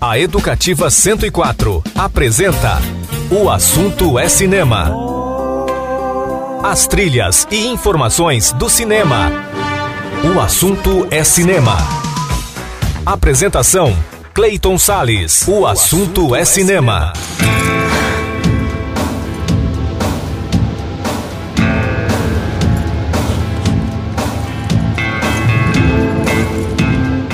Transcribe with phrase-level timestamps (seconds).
[0.00, 2.80] A Educativa 104 apresenta
[3.30, 4.94] O Assunto é Cinema.
[6.62, 9.30] As trilhas e informações do cinema.
[10.24, 11.76] O Assunto é Cinema.
[13.04, 13.94] Apresentação:
[14.32, 15.46] Clayton Sales.
[15.46, 17.12] O Assunto é Cinema.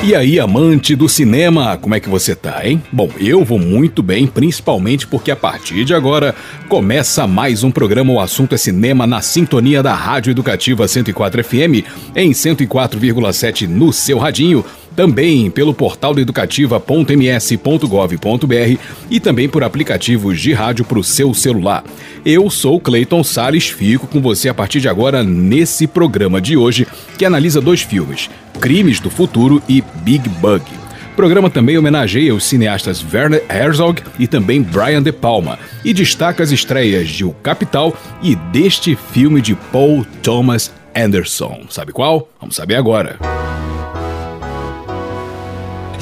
[0.06, 2.80] E aí, amante do cinema, como é que você tá, hein?
[2.92, 6.32] Bom, eu vou muito bem, principalmente porque a partir de agora
[6.68, 11.84] começa mais um programa O Assunto é Cinema na sintonia da Rádio Educativa 104 FM,
[12.14, 14.64] em 104,7 no seu radinho
[14.96, 21.84] também pelo portal educativa.ms.gov.br e também por aplicativos de rádio para o seu celular.
[22.24, 26.88] Eu sou Clayton Sales, fico com você a partir de agora nesse programa de hoje
[27.18, 30.64] que analisa dois filmes, Crimes do Futuro e Big Bug.
[31.12, 36.42] O programa também homenageia os cineastas Werner Herzog e também Brian De Palma e destaca
[36.42, 41.64] as estreias de O Capital e deste filme de Paul Thomas Anderson.
[41.70, 42.28] Sabe qual?
[42.38, 43.35] Vamos saber agora.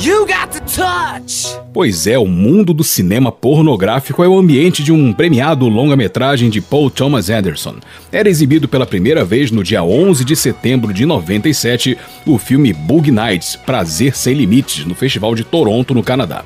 [0.05, 1.59] You got the touch!
[1.73, 6.61] Pois é, o mundo do cinema pornográfico é o ambiente de um premiado longa-metragem de
[6.61, 7.77] Paul Thomas Anderson.
[8.13, 13.11] Era exibido pela primeira vez no dia 11 de setembro de 97 o filme Bug
[13.11, 16.45] Nights Prazer Sem Limites no Festival de Toronto, no Canadá.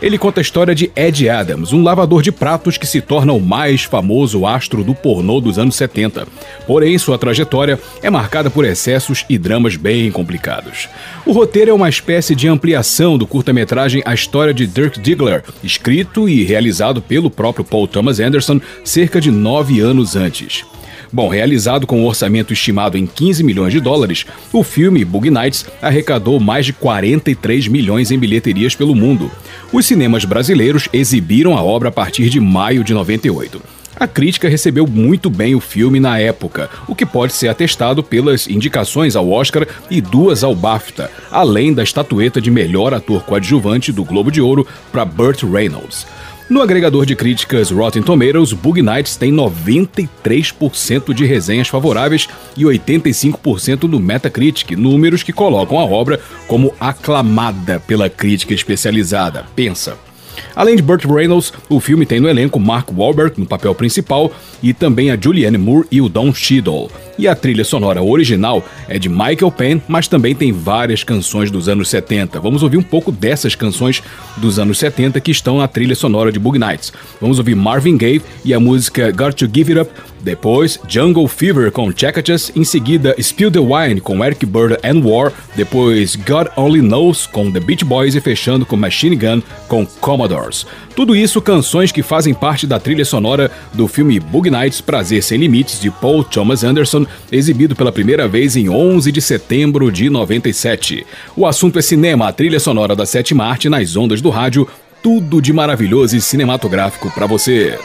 [0.00, 3.40] Ele conta a história de Ed Adams, um lavador de pratos que se torna o
[3.40, 6.26] mais famoso astro do pornô dos anos 70.
[6.66, 10.88] Porém, sua trajetória é marcada por excessos e dramas bem complicados.
[11.26, 16.28] O roteiro é uma espécie de ampliação do curta-metragem A História de Dirk Diggler, escrito
[16.28, 20.64] e realizado pelo próprio Paul Thomas Anderson cerca de nove anos antes.
[21.10, 25.64] Bom, realizado com um orçamento estimado em 15 milhões de dólares, o filme Bug Nights
[25.80, 29.30] arrecadou mais de 43 milhões em bilheterias pelo mundo.
[29.72, 33.60] Os cinemas brasileiros exibiram a obra a partir de maio de 98.
[33.98, 38.46] A crítica recebeu muito bem o filme na época, o que pode ser atestado pelas
[38.46, 44.04] indicações ao Oscar e duas ao BAFTA, além da estatueta de melhor ator coadjuvante do
[44.04, 46.06] Globo de Ouro para Burt Reynolds.
[46.48, 52.26] No agregador de críticas Rotten Tomatoes, Bug Nights tem 93% de resenhas favoráveis
[52.56, 59.44] e 85% no Metacritic, números que colocam a obra como aclamada pela crítica especializada.
[59.54, 60.07] Pensa.
[60.54, 64.32] Além de Burt Reynolds, o filme tem no elenco Mark Wahlberg no papel principal
[64.62, 66.90] e também a Julianne Moore e o Don Cheadle.
[67.18, 71.68] E a trilha sonora original é de Michael Penn, mas também tem várias canções dos
[71.68, 72.38] anos 70.
[72.38, 74.02] Vamos ouvir um pouco dessas canções
[74.36, 76.92] dos anos 70 que estão na trilha sonora de Bug Nights.
[77.20, 79.90] Vamos ouvir Marvin Gaye e a música Got to Give It Up,
[80.22, 85.32] depois Jungle Fever com Chakatas, em seguida Spill the Wine com Eric Burdon and War,
[85.56, 90.66] depois God Only Knows com The Beach Boys e fechando com Machine Gun com Commodores.
[90.94, 95.38] Tudo isso canções que fazem parte da trilha sonora do filme Bug Nights Prazer Sem
[95.38, 101.06] Limites de Paul Thomas Anderson, exibido pela primeira vez em 11 de setembro de 97.
[101.36, 104.68] O assunto é cinema, a trilha sonora da sétima arte nas ondas do rádio,
[105.02, 107.78] tudo de maravilhoso e cinematográfico para você.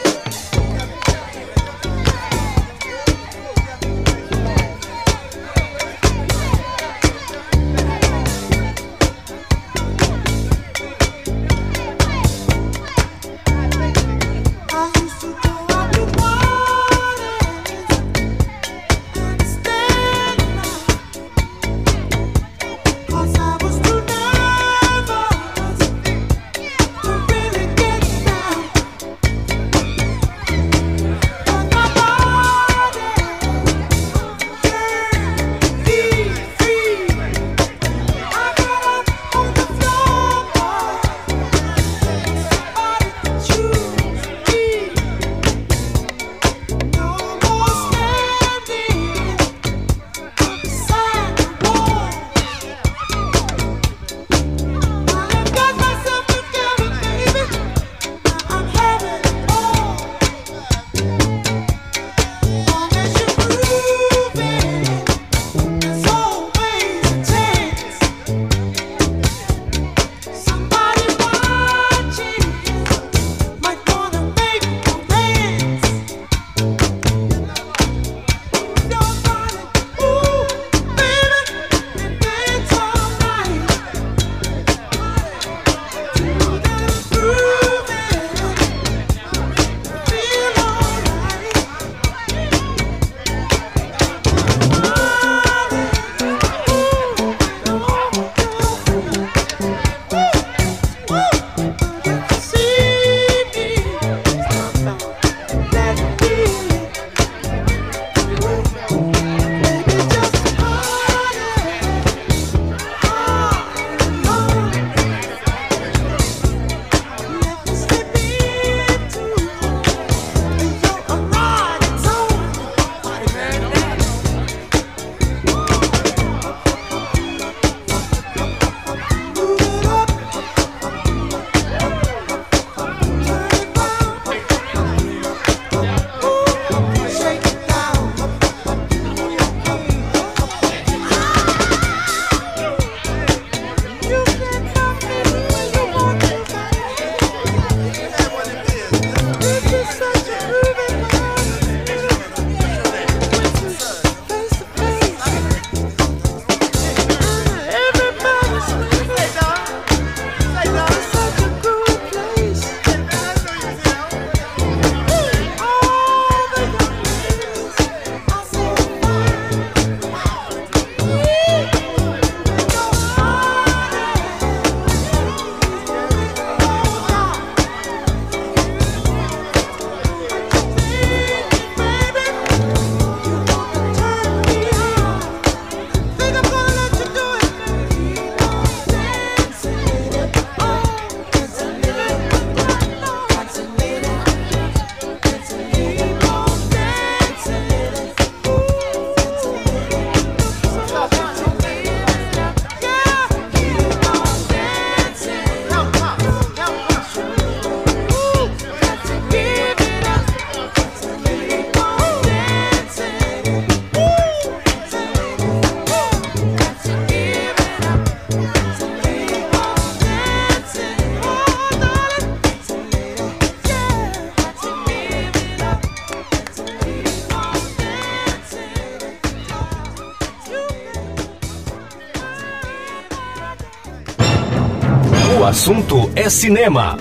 [235.54, 236.98] Assunto é cinema.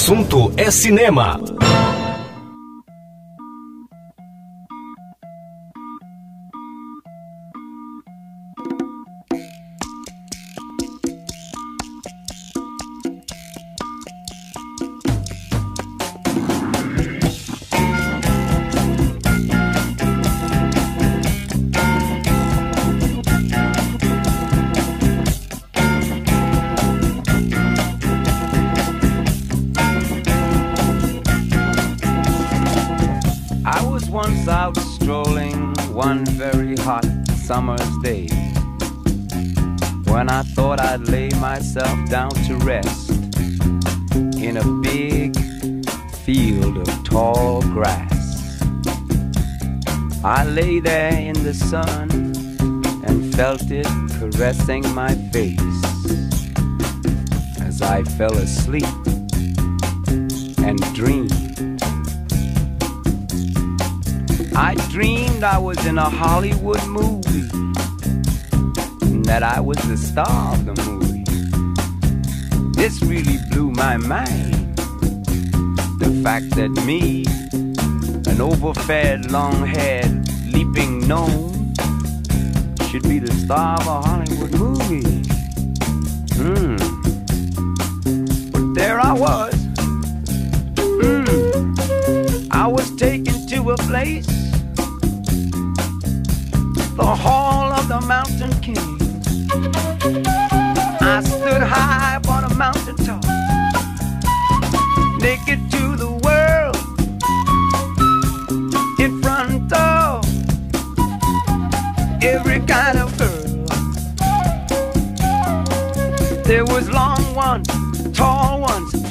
[0.00, 1.59] Assunto é cinema.
[70.10, 71.22] Star of the movie.
[72.72, 74.76] This really blew my mind.
[76.00, 77.24] The fact that me,
[78.26, 81.74] an overfed, long haired, leaping gnome,
[82.88, 84.09] should be the star of a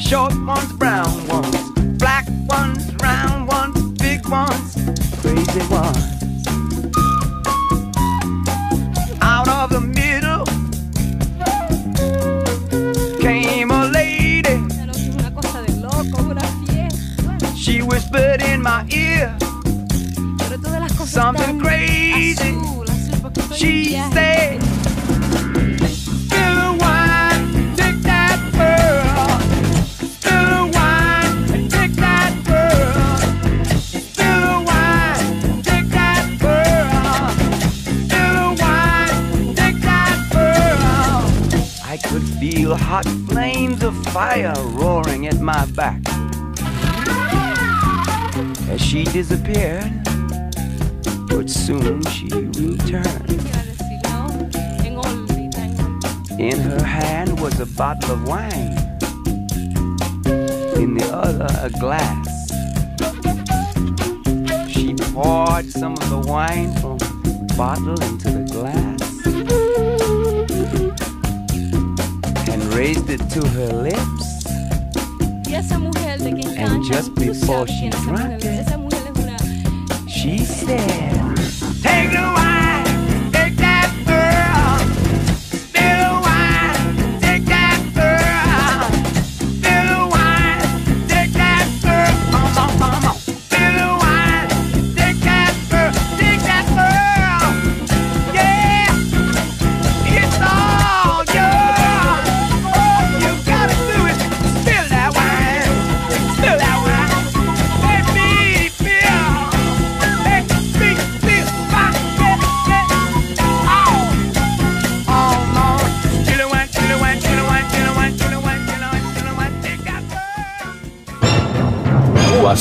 [0.09, 0.78] short ones
[43.91, 46.01] fire roaring at my back
[48.69, 49.91] as she disappeared,
[51.27, 53.29] but soon she returned.
[56.39, 58.77] In her hand was a bottle of wine,
[60.81, 62.27] in the other a glass.
[64.71, 68.88] She poured some of the wine from the bottle into the glass
[73.29, 74.45] to her lips.
[75.51, 78.67] And just before she drank it,
[80.09, 81.35] she said,
[81.81, 82.48] Take the wine,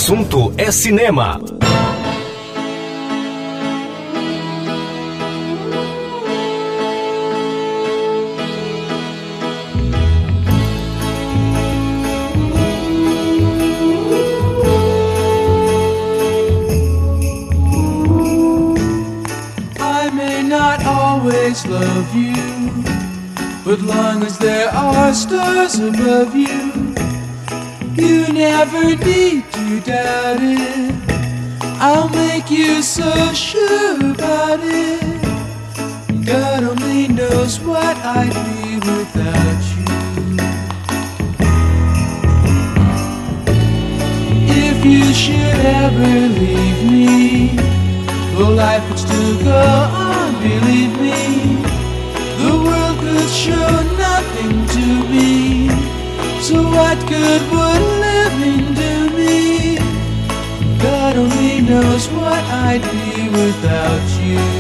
[0.08, 1.38] assunto é cinema.
[21.68, 22.84] Love you,
[23.64, 26.94] but long as there are stars above you,
[27.96, 29.47] you never need
[29.88, 30.94] to it.
[31.80, 35.22] I'll make you so sure about it.
[36.26, 39.86] God only knows what I'd be without you.
[44.66, 47.56] If you should ever leave me,
[48.34, 49.64] though life would still go
[50.06, 51.20] on, believe me,
[52.42, 53.70] the world could show
[54.06, 55.68] nothing to me.
[56.42, 57.77] So what good would
[63.30, 64.57] without you.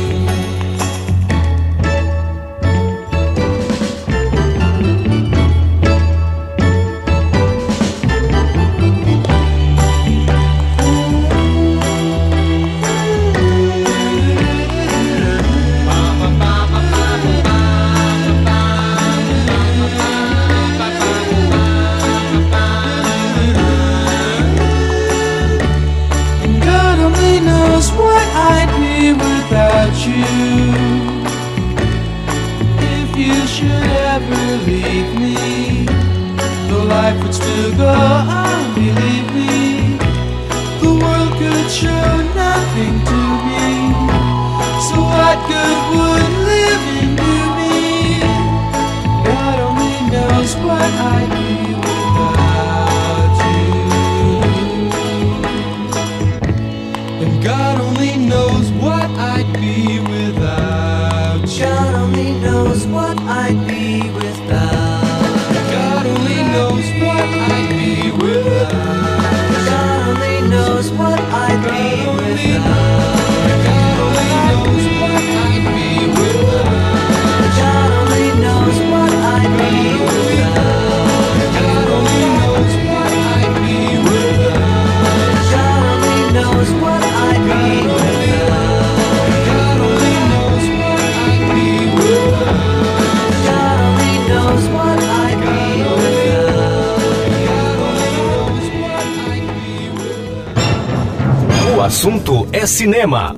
[102.68, 103.34] Cinema.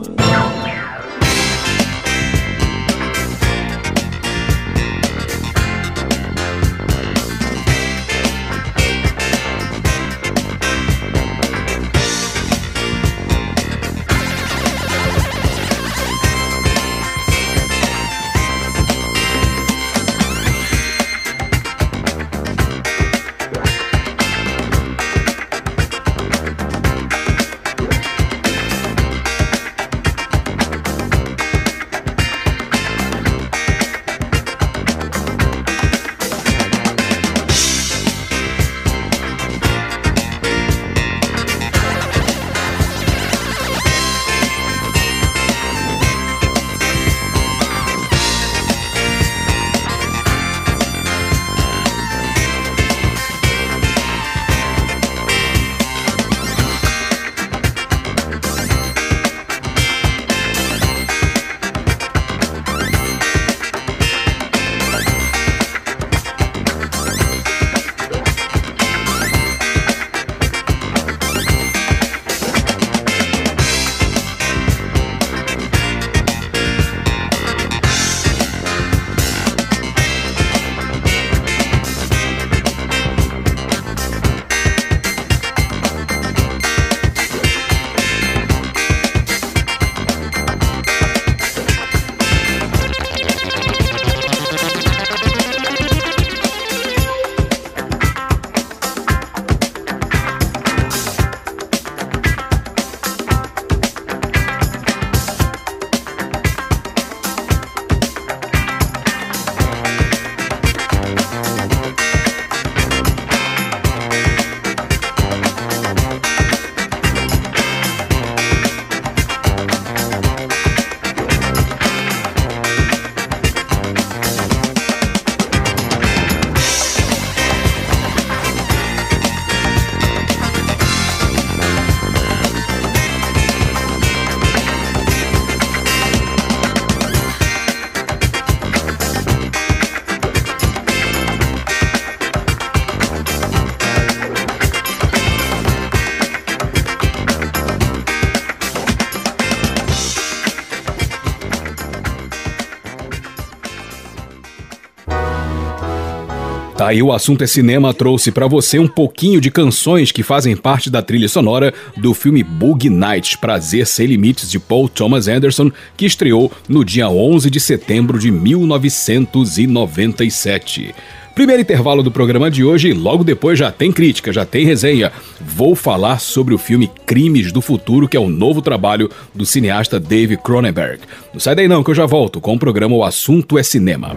[156.90, 160.90] Aí o assunto é cinema trouxe pra você um pouquinho de canções que fazem parte
[160.90, 166.04] da trilha sonora do filme Boogie Nights, Prazer Sem Limites de Paul Thomas Anderson, que
[166.04, 170.92] estreou no dia 11 de setembro de 1997.
[171.32, 175.12] Primeiro intervalo do programa de hoje, logo depois já tem crítica, já tem resenha.
[175.40, 180.00] Vou falar sobre o filme Crimes do Futuro, que é o novo trabalho do cineasta
[180.00, 181.02] Dave Cronenberg.
[181.32, 184.16] Não sai daí não, que eu já volto com o programa O Assunto é Cinema.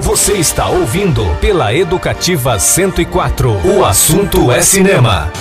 [0.00, 3.50] Você está ouvindo pela Educativa 104.
[3.64, 5.32] O assunto é cinema.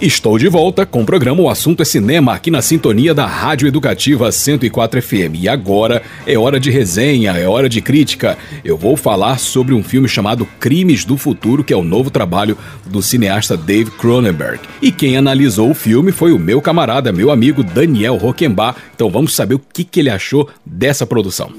[0.00, 3.66] Estou de volta com o programa O Assunto é Cinema aqui na sintonia da Rádio
[3.66, 5.34] Educativa 104 FM.
[5.40, 8.36] E agora é hora de resenha, é hora de crítica.
[8.62, 12.58] Eu vou falar sobre um filme chamado Crimes do Futuro, que é o novo trabalho
[12.84, 14.60] do cineasta Dave Cronenberg.
[14.82, 18.76] E quem analisou o filme foi o meu camarada, meu amigo Daniel Roquembar.
[18.94, 21.50] Então vamos saber o que, que ele achou dessa produção.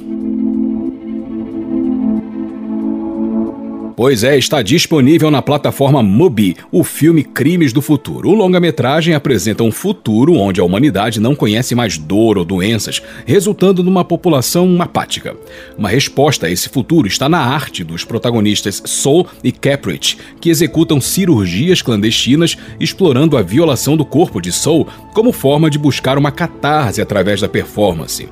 [3.96, 8.30] Pois é, está disponível na plataforma Mubi o filme Crimes do Futuro.
[8.30, 13.82] O longa-metragem apresenta um futuro onde a humanidade não conhece mais dor ou doenças, resultando
[13.82, 15.38] numa população apática.
[15.78, 21.00] Uma resposta a esse futuro está na arte dos protagonistas Soul e Caprich, que executam
[21.00, 27.02] cirurgias clandestinas explorando a violação do corpo de Soul como forma de buscar uma catarse
[27.02, 28.28] através da performance.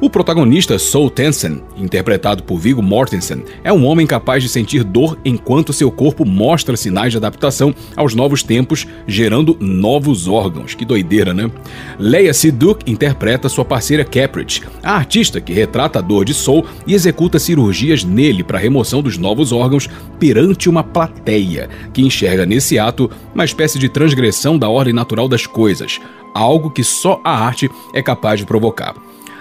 [0.00, 5.16] O protagonista Soul Tensen, interpretado por Viggo Mortensen, é um homem capaz de sentir dor
[5.24, 10.74] enquanto seu corpo mostra sinais de adaptação aos novos tempos, gerando novos órgãos.
[10.74, 11.48] Que doideira, né?
[11.96, 16.92] Leia Siduk interpreta sua parceira Caprich, a artista que retrata a dor de Soul e
[16.92, 23.08] executa cirurgias nele para remoção dos novos órgãos perante uma plateia, que enxerga nesse ato
[23.32, 26.00] uma espécie de transgressão da ordem natural das coisas,
[26.34, 28.94] algo que só a arte é capaz de provocar.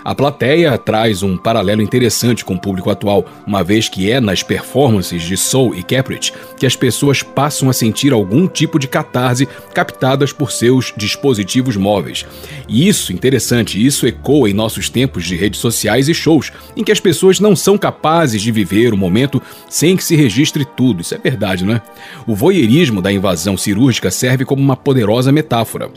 [0.03, 4.43] A plateia traz um paralelo interessante com o público atual, uma vez que é nas
[4.43, 9.47] performances de Soul e Caprich que as pessoas passam a sentir algum tipo de catarse
[9.73, 12.25] captadas por seus dispositivos móveis.
[12.67, 16.91] E isso, interessante, isso ecoa em nossos tempos de redes sociais e shows, em que
[16.91, 21.01] as pessoas não são capazes de viver o momento sem que se registre tudo.
[21.01, 21.81] Isso é verdade, não é?
[22.27, 25.89] O voyeurismo da invasão cirúrgica serve como uma poderosa metáfora.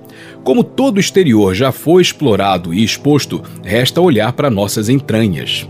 [0.42, 5.66] Como todo o exterior já foi explorado e exposto, resta olhar para nossas entranhas.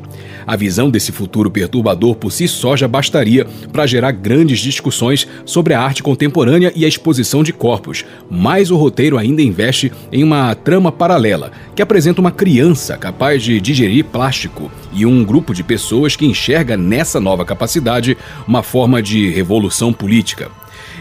[0.46, 5.74] A visão desse futuro perturbador por si só já bastaria para gerar grandes discussões sobre
[5.74, 10.54] a arte contemporânea e a exposição de corpos, mas o roteiro ainda investe em uma
[10.54, 16.14] trama paralela que apresenta uma criança capaz de digerir plástico e um grupo de pessoas
[16.14, 20.48] que enxerga nessa nova capacidade uma forma de revolução política.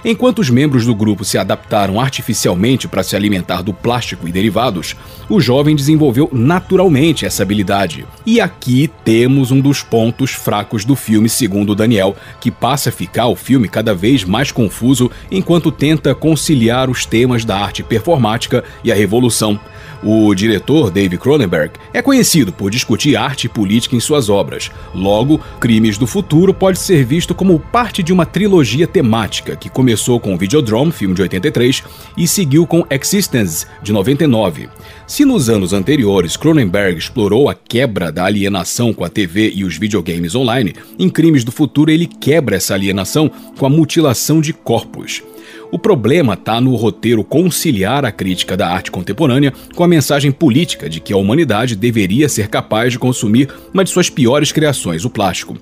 [0.04, 4.96] Enquanto os membros do grupo se adaptaram artificialmente para se alimentar do plástico e derivados,
[5.30, 8.06] o jovem desenvolveu naturalmente essa habilidade.
[8.26, 13.28] E aqui temos um dos pontos fracos do filme, segundo Daniel, que passa a ficar
[13.28, 18.92] o filme cada vez mais confuso enquanto tenta conciliar os temas da arte performática e
[18.92, 19.60] a revolução.
[20.04, 24.70] O diretor David Cronenberg é conhecido por discutir arte e política em suas obras.
[24.94, 30.20] Logo, Crimes do Futuro pode ser visto como parte de uma trilogia temática que começou
[30.20, 31.84] com Videodrome, filme de 83,
[32.18, 34.70] e seguiu com Existence, de 99.
[35.08, 39.78] Se nos anos anteriores Cronenberg explorou a quebra da alienação com a TV e os
[39.78, 45.24] videogames online, em Crimes do Futuro ele quebra essa alienação com a mutilação de corpos.
[45.72, 50.90] O problema está no roteiro conciliar a crítica da arte contemporânea com a mensagem política
[50.90, 55.10] de que a humanidade deveria ser capaz de consumir uma de suas piores criações, o
[55.10, 55.58] plástico.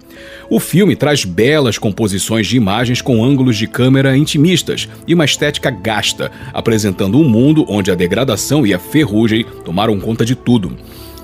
[0.49, 5.71] O filme traz belas composições de imagens com ângulos de câmera intimistas e uma estética
[5.71, 10.77] gasta, apresentando um mundo onde a degradação e a ferrugem tomaram conta de tudo.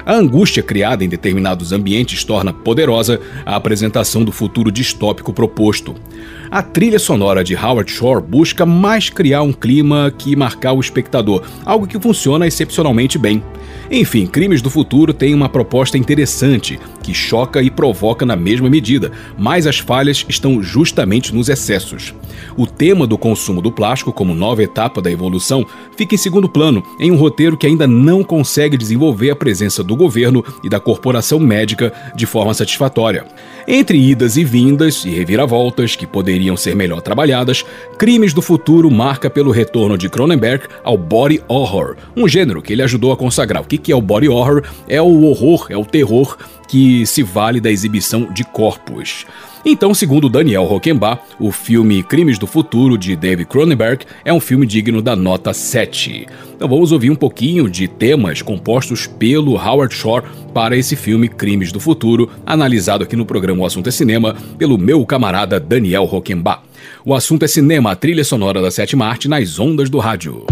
[0.10, 5.94] A angústia criada em determinados ambientes torna poderosa a apresentação do futuro distópico proposto.
[6.50, 11.44] A trilha sonora de Howard Shore busca mais criar um clima que marcar o espectador,
[11.64, 13.44] algo que funciona excepcionalmente bem.
[13.92, 19.12] Enfim, Crimes do Futuro tem uma proposta interessante, que choca e provoca na mesma medida,
[19.36, 22.14] mas as falhas estão justamente nos excessos.
[22.56, 25.66] O tema do consumo do plástico como nova etapa da evolução
[25.98, 29.96] fica em segundo plano, em um roteiro que ainda não consegue desenvolver a presença do
[29.96, 33.26] governo e da corporação médica de forma satisfatória.
[33.68, 37.66] Entre idas e vindas e reviravoltas que poderiam ser melhor trabalhadas,
[37.98, 42.84] Crimes do Futuro marca pelo retorno de Cronenberg ao body horror, um gênero que ele
[42.84, 43.64] ajudou a consagrar.
[43.64, 44.64] O que é o body horror?
[44.88, 46.38] É o horror, é o terror
[46.68, 49.26] que se vale da exibição de corpos.
[49.66, 54.66] Então, segundo Daniel Rockenbach, o filme Crimes do Futuro de David Cronenberg é um filme
[54.66, 56.28] digno da nota 7.
[56.56, 61.72] Então vamos ouvir um pouquinho de temas compostos pelo Howard Shore para esse filme Crimes
[61.72, 66.62] do Futuro, analisado aqui no programa O Assunto é Cinema pelo meu camarada Daniel Rockenbach.
[67.04, 70.46] O assunto é cinema, a trilha sonora da sétima arte nas ondas do rádio.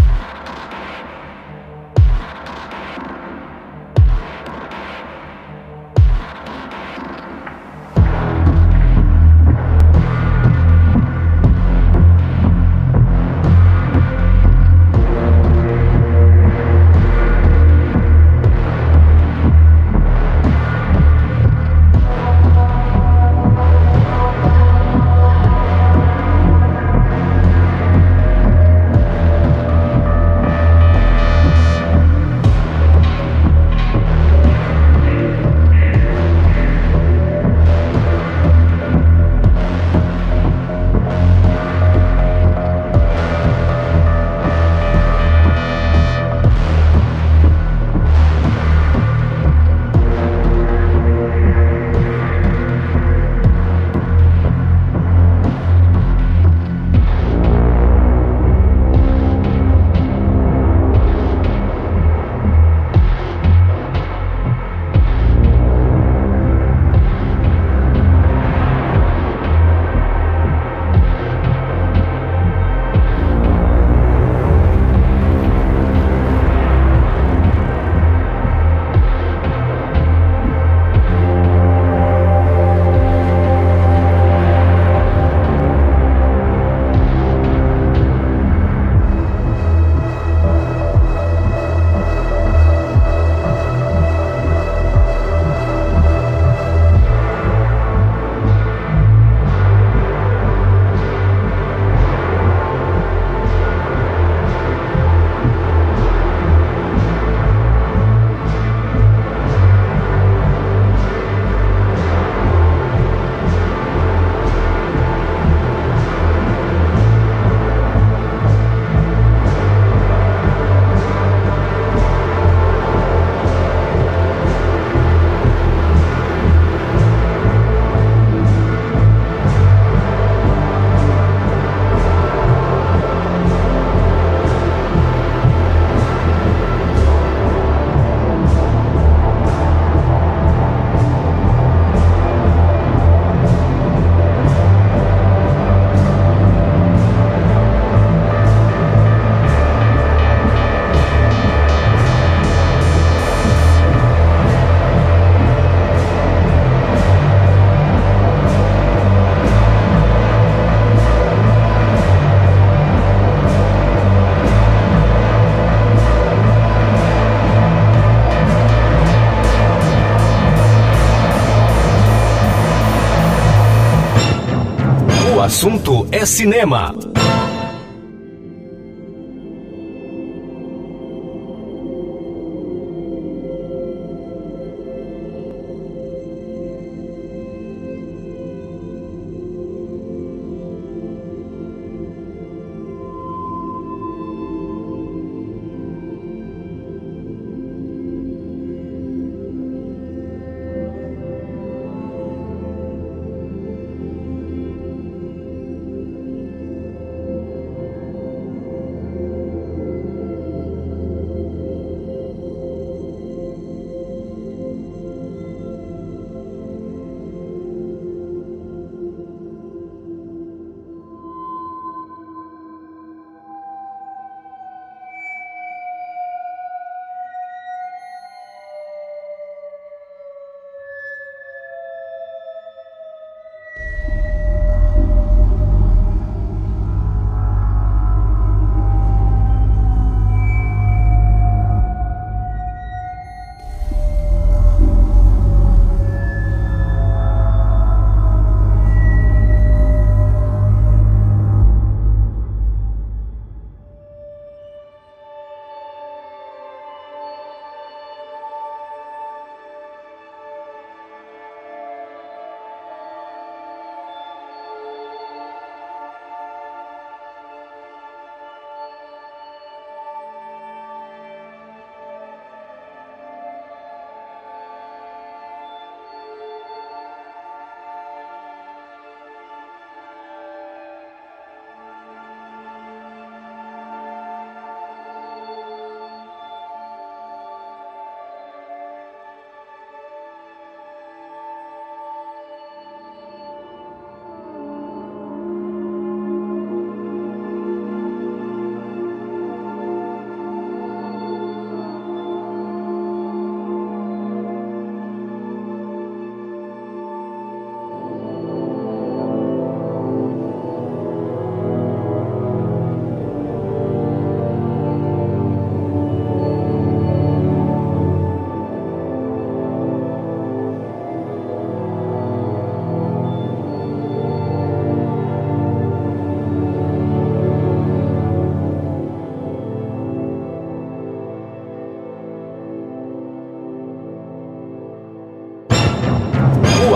[175.57, 176.93] Assunto é cinema.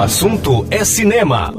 [0.02, 1.54] Assunto é cinema.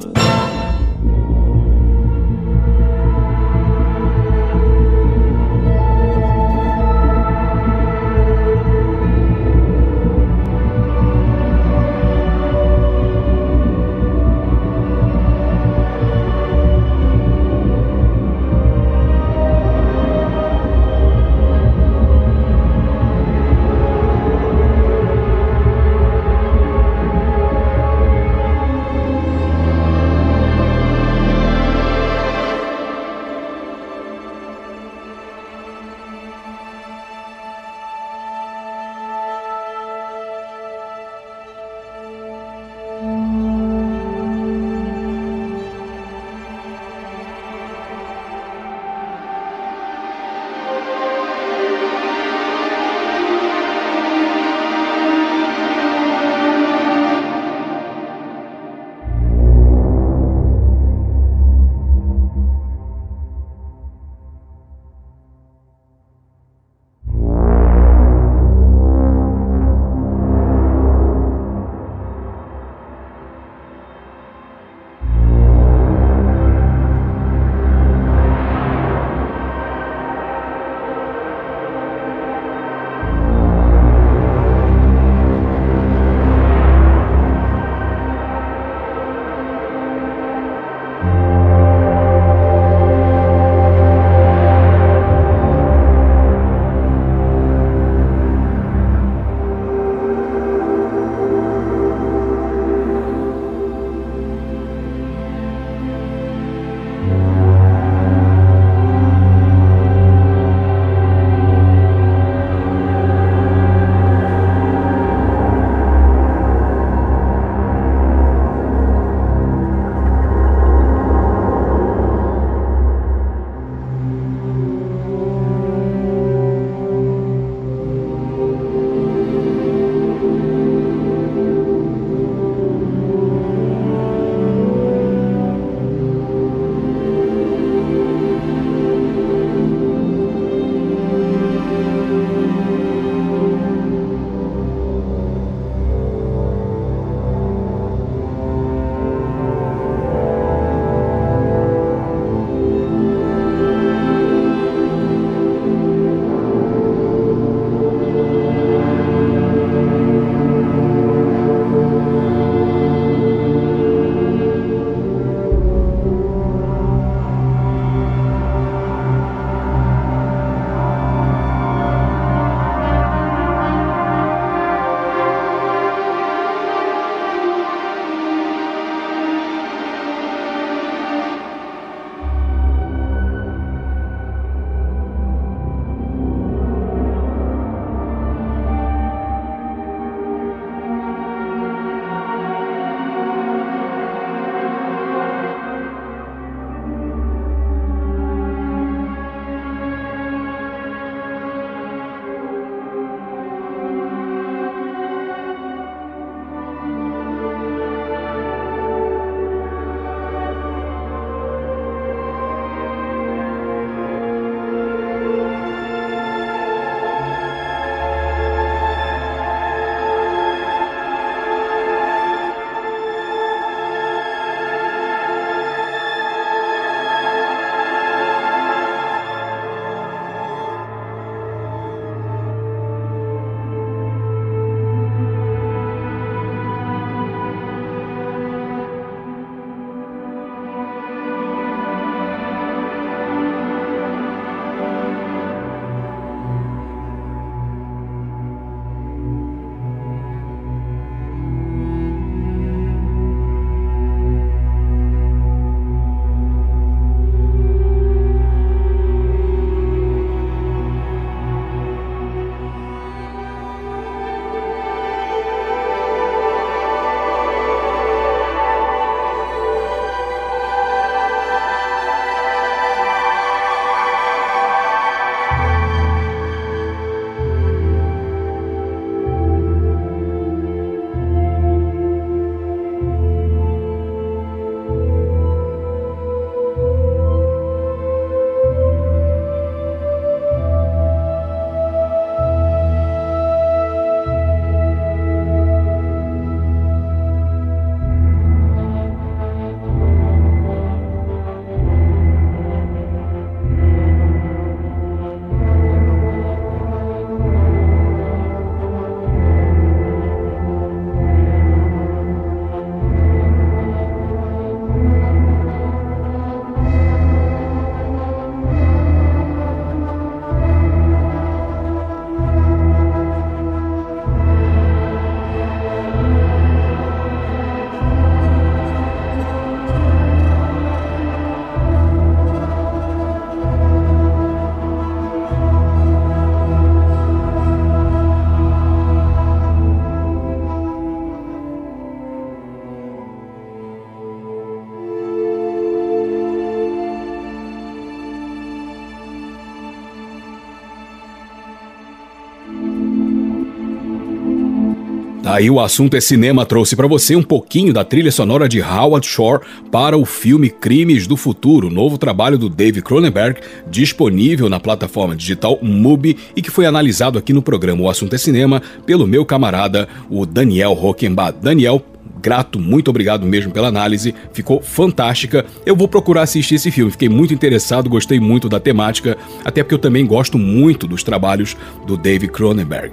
[355.53, 359.27] Aí o assunto é cinema trouxe para você um pouquinho da trilha sonora de Howard
[359.27, 365.37] Shore para o filme Crimes do Futuro, novo trabalho do Dave Cronenberg, disponível na plataforma
[365.37, 369.45] digital Mubi e que foi analisado aqui no programa O Assunto é Cinema pelo meu
[369.45, 371.59] camarada, o Daniel Rockenbach.
[371.61, 372.03] Daniel,
[372.43, 375.65] grato, muito obrigado mesmo pela análise, ficou fantástica.
[375.87, 379.95] Eu vou procurar assistir esse filme, fiquei muito interessado, gostei muito da temática, até porque
[379.95, 381.77] eu também gosto muito dos trabalhos
[382.07, 383.13] do Dave Cronenberg.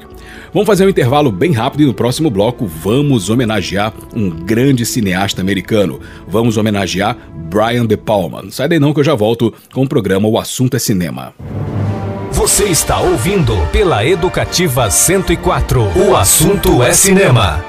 [0.51, 5.41] Vamos fazer um intervalo bem rápido e no próximo bloco vamos homenagear um grande cineasta
[5.41, 5.99] americano.
[6.27, 7.15] Vamos homenagear
[7.49, 8.41] Brian De Palma.
[8.41, 11.33] Não sai daí não que eu já volto com o programa O Assunto é Cinema.
[12.31, 15.81] Você está ouvindo pela Educativa 104.
[16.07, 17.63] O assunto é cinema.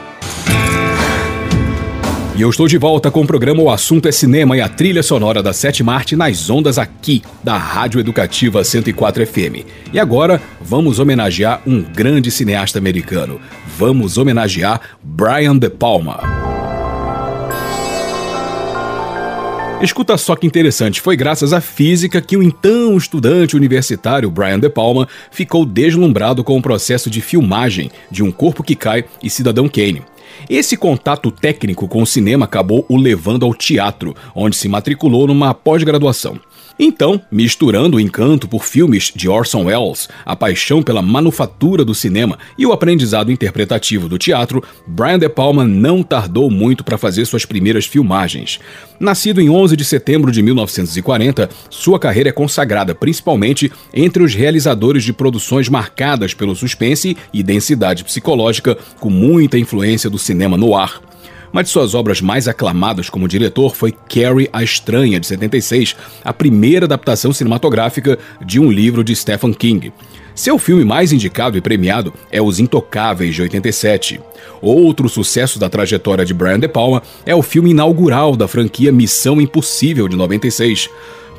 [2.41, 5.03] E eu estou de volta com o programa O Assunto é Cinema e a trilha
[5.03, 9.66] sonora da Sete Arte nas ondas aqui da Rádio Educativa 104 FM.
[9.93, 13.38] E agora vamos homenagear um grande cineasta americano.
[13.76, 16.49] Vamos homenagear Brian De Palma.
[19.83, 24.68] Escuta só que interessante, foi graças à física que o então estudante universitário Brian De
[24.68, 29.66] Palma ficou deslumbrado com o processo de filmagem de Um Corpo que Cai e Cidadão
[29.70, 30.03] Kane.
[30.51, 35.55] Esse contato técnico com o cinema acabou o levando ao teatro, onde se matriculou numa
[35.55, 36.39] pós-graduação.
[36.83, 42.39] Então, misturando o encanto por filmes de Orson Welles, a paixão pela manufatura do cinema
[42.57, 47.45] e o aprendizado interpretativo do teatro, Brian De Palma não tardou muito para fazer suas
[47.45, 48.59] primeiras filmagens.
[48.99, 55.05] Nascido em 11 de setembro de 1940, sua carreira é consagrada principalmente entre os realizadores
[55.05, 61.09] de produções marcadas pelo suspense e densidade psicológica, com muita influência do cinema no ar.
[61.53, 66.32] Uma de suas obras mais aclamadas como diretor foi Carrie a Estranha, de 76, a
[66.32, 69.92] primeira adaptação cinematográfica de um livro de Stephen King.
[70.32, 74.20] Seu filme mais indicado e premiado é Os Intocáveis, de 87.
[74.62, 79.40] Outro sucesso da trajetória de Brian De Palma é o filme inaugural da franquia Missão
[79.40, 80.88] Impossível, de 96.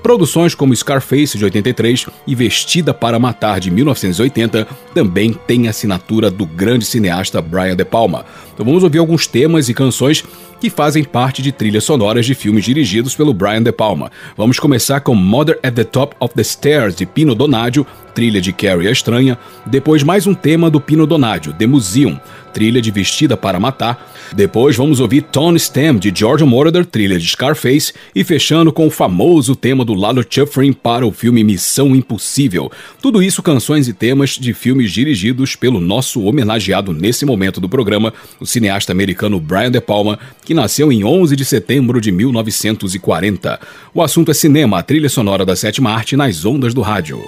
[0.02, 6.46] Produções como Scarface de 83 e Vestida para Matar de 1980 também têm assinatura do
[6.46, 8.26] grande cineasta Brian De Palma.
[8.54, 10.24] Então vamos ouvir alguns temas e canções
[10.60, 14.12] que fazem parte de trilhas sonoras de filmes dirigidos pelo Brian De Palma.
[14.36, 18.52] Vamos começar com Mother at the Top of the Stairs de Pino Donaggio, trilha de
[18.52, 19.38] Carrie a Estranha.
[19.66, 22.20] Depois mais um tema do Pino Donaggio, The Museum,
[22.54, 24.12] trilha de Vestida para Matar.
[24.34, 28.92] Depois vamos ouvir Tone Stem de George Moroder, trilha de Scarface, e fechando com o
[28.92, 32.72] famoso tema do Lalo Schifrin para o filme Missão Impossível.
[33.02, 38.14] Tudo isso canções e temas de filmes dirigidos pelo nosso homenageado nesse momento do programa,
[38.40, 43.60] o cineasta americano Brian De Palma, que nasceu em 11 de setembro de 1940.
[43.94, 47.20] O assunto é cinema, a trilha sonora da sétima arte nas ondas do rádio.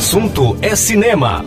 [0.00, 1.44] Assunto é cinema.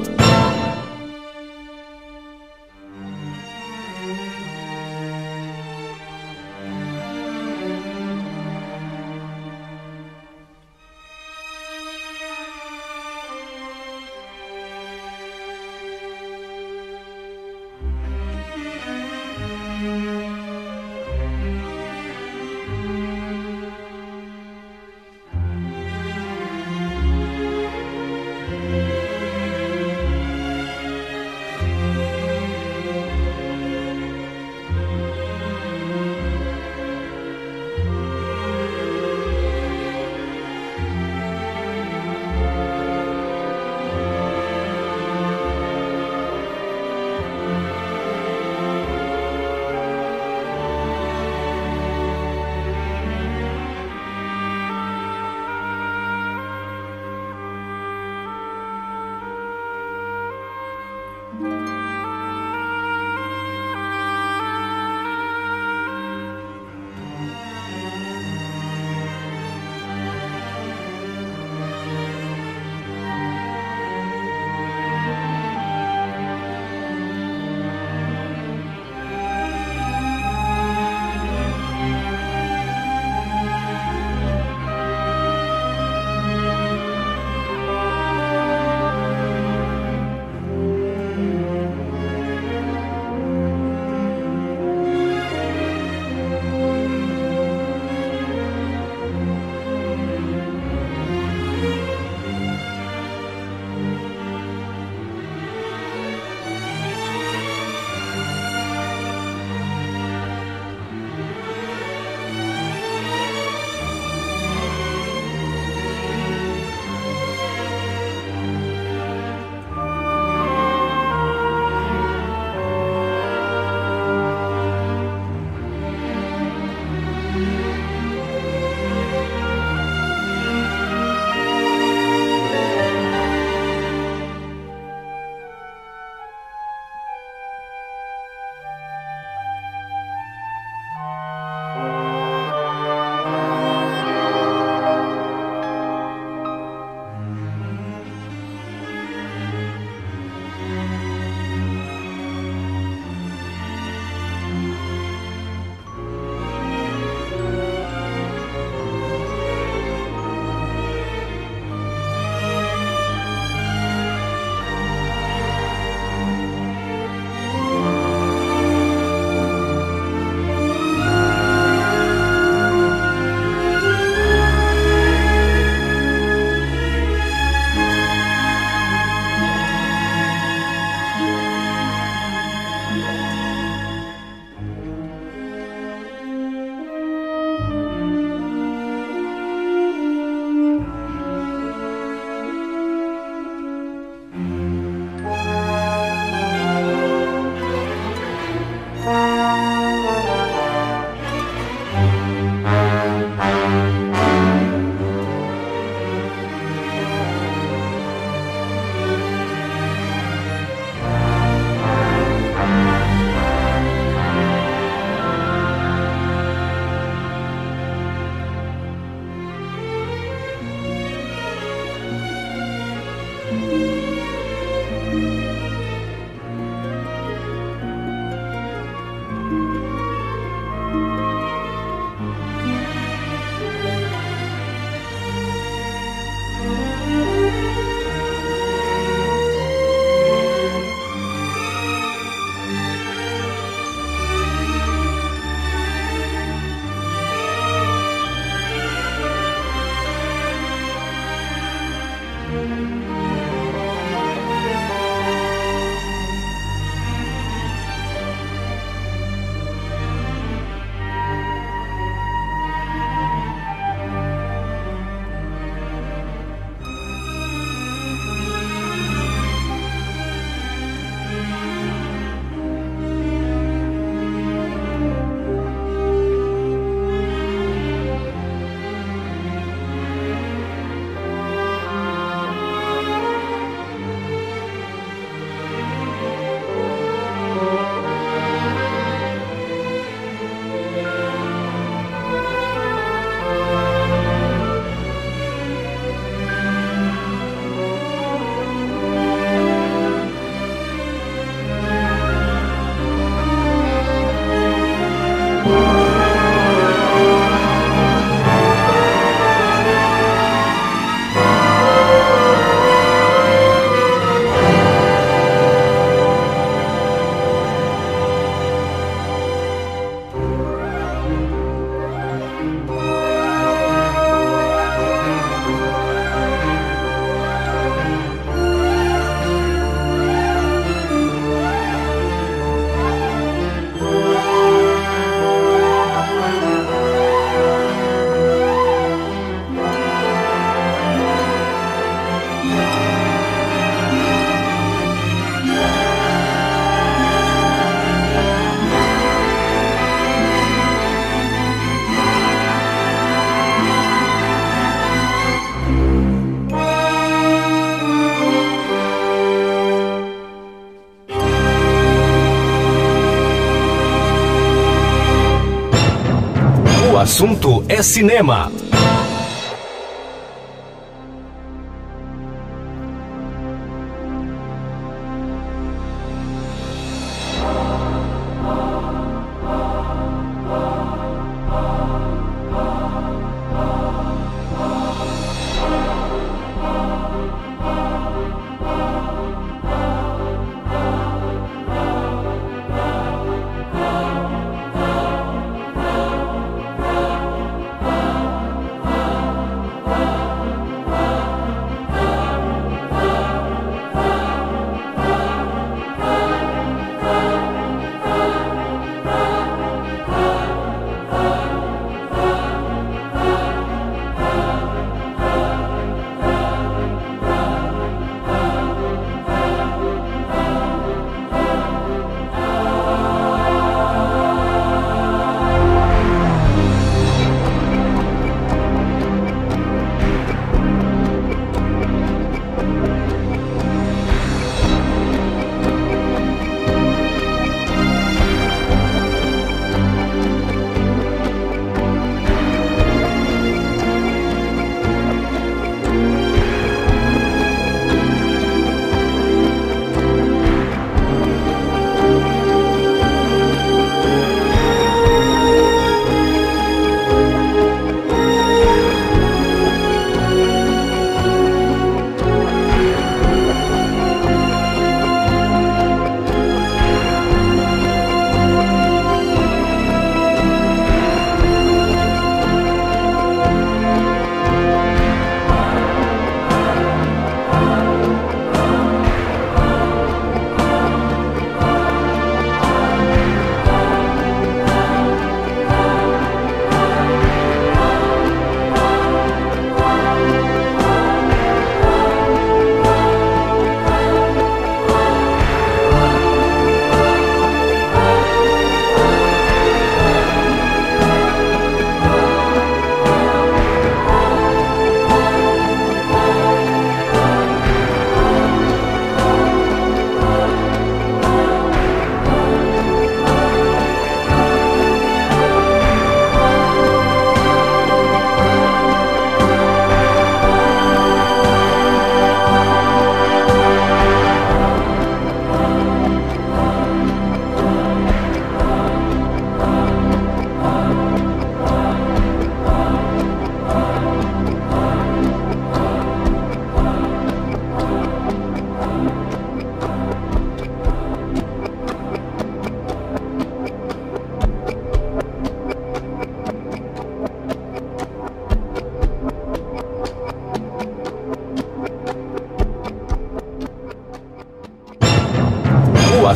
[367.24, 368.70] Assunto é cinema.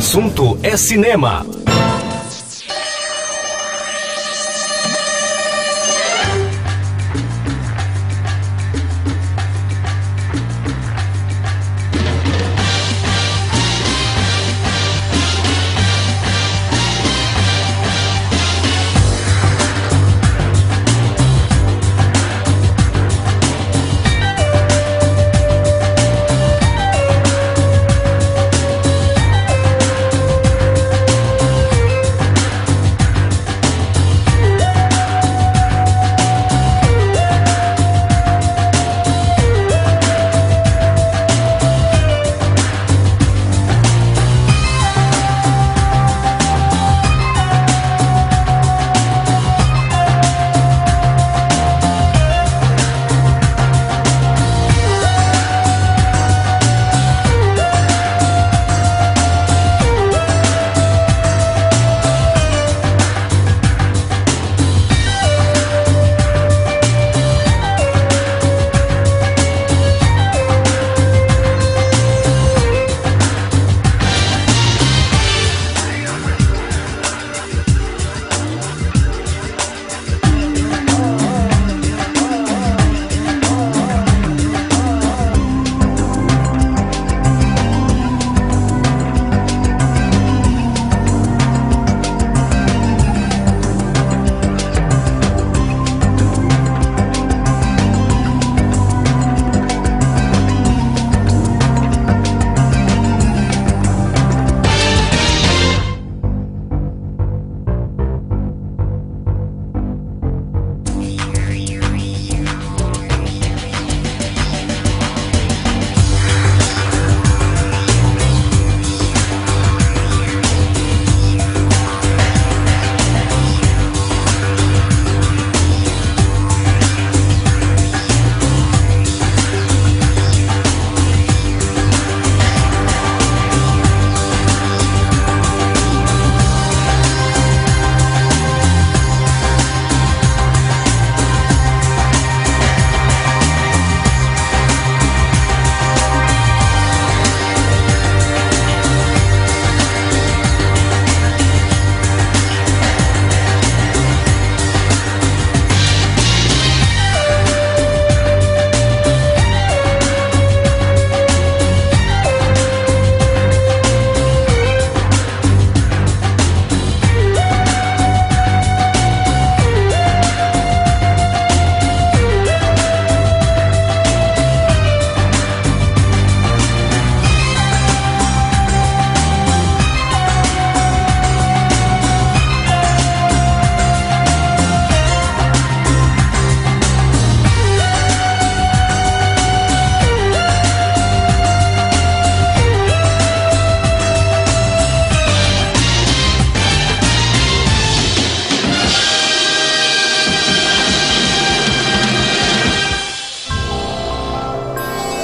[0.08, 1.44] Assunto é cinema.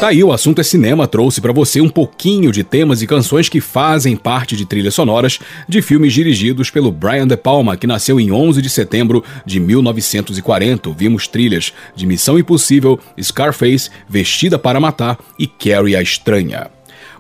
[0.05, 3.49] Tá aí, o assunto é cinema trouxe para você um pouquinho de temas e canções
[3.49, 8.21] que fazem parte de trilhas sonoras de filmes dirigidos pelo Brian De Palma, que nasceu
[8.21, 10.91] em 11 de setembro de 1940.
[10.91, 16.67] Vimos trilhas de Missão Impossível, Scarface, Vestida para Matar e Carrie a Estranha.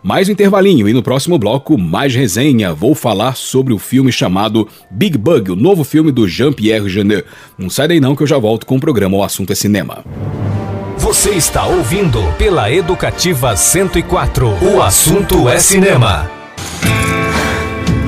[0.03, 2.74] Mais um intervalinho e no próximo bloco, mais resenha.
[2.74, 7.24] Vou falar sobre o filme chamado Big Bug, o novo filme do Jean-Pierre Jeunet.
[7.57, 10.05] Não sai daí não que eu já volto com o programa O Assunto é Cinema.
[10.99, 14.47] Você está ouvindo pela Educativa 104.
[14.63, 16.31] O assunto é cinema.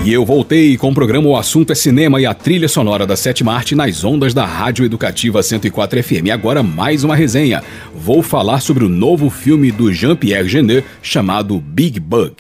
[0.05, 3.17] E eu voltei com o programa O Assunto é Cinema e a trilha sonora da
[3.17, 6.27] sétima arte nas ondas da Rádio Educativa 104 FM.
[6.27, 7.63] E agora mais uma resenha.
[7.93, 12.37] Vou falar sobre o novo filme do Jean-Pierre Genet chamado Big Bug.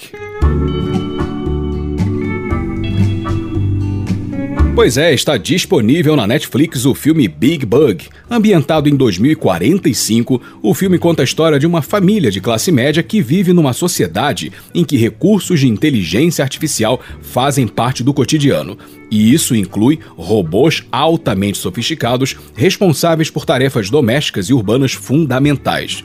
[4.76, 8.10] Pois é, está disponível na Netflix o filme Big Bug.
[8.30, 13.22] Ambientado em 2045, o filme conta a história de uma família de classe média que
[13.22, 18.76] vive numa sociedade em que recursos de inteligência artificial fazem parte do cotidiano.
[19.10, 26.04] E isso inclui robôs altamente sofisticados responsáveis por tarefas domésticas e urbanas fundamentais.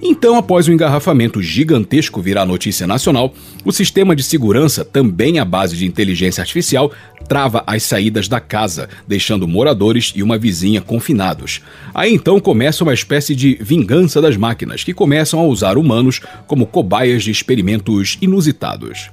[0.00, 3.34] Então, após o engarrafamento gigantesco virar notícia nacional,
[3.64, 6.92] o sistema de segurança, também à base de inteligência artificial,
[7.28, 11.60] trava as saídas da casa, deixando moradores e uma vizinha confinados.
[11.92, 16.66] Aí então começa uma espécie de vingança das máquinas, que começam a usar humanos como
[16.66, 19.10] cobaias de experimentos inusitados.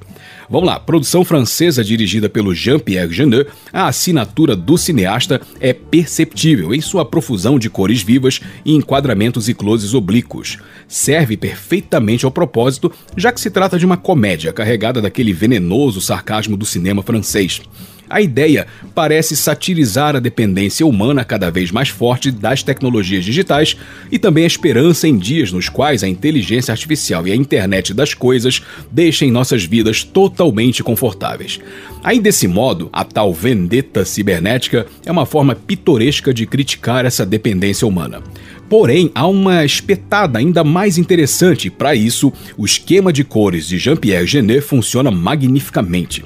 [0.49, 6.81] Vamos lá, produção francesa dirigida pelo Jean-Pierre Jeunet, a assinatura do cineasta é perceptível em
[6.81, 10.59] sua profusão de cores vivas e enquadramentos e closes oblíquos.
[10.87, 16.55] Serve perfeitamente ao propósito, já que se trata de uma comédia carregada daquele venenoso sarcasmo
[16.55, 17.61] do cinema francês.
[18.09, 23.75] A ideia parece satirizar a dependência humana cada vez mais forte das tecnologias digitais
[24.11, 28.13] e também a esperança em dias nos quais a inteligência artificial e a internet das
[28.13, 31.59] coisas deixem nossas vidas totalmente confortáveis.
[32.03, 37.87] Aí, desse modo, a tal vendetta cibernética é uma forma pitoresca de criticar essa dependência
[37.87, 38.21] humana.
[38.69, 41.69] Porém, há uma espetada ainda mais interessante.
[41.69, 46.23] Para isso, o esquema de cores de Jean-Pierre Genet funciona magnificamente.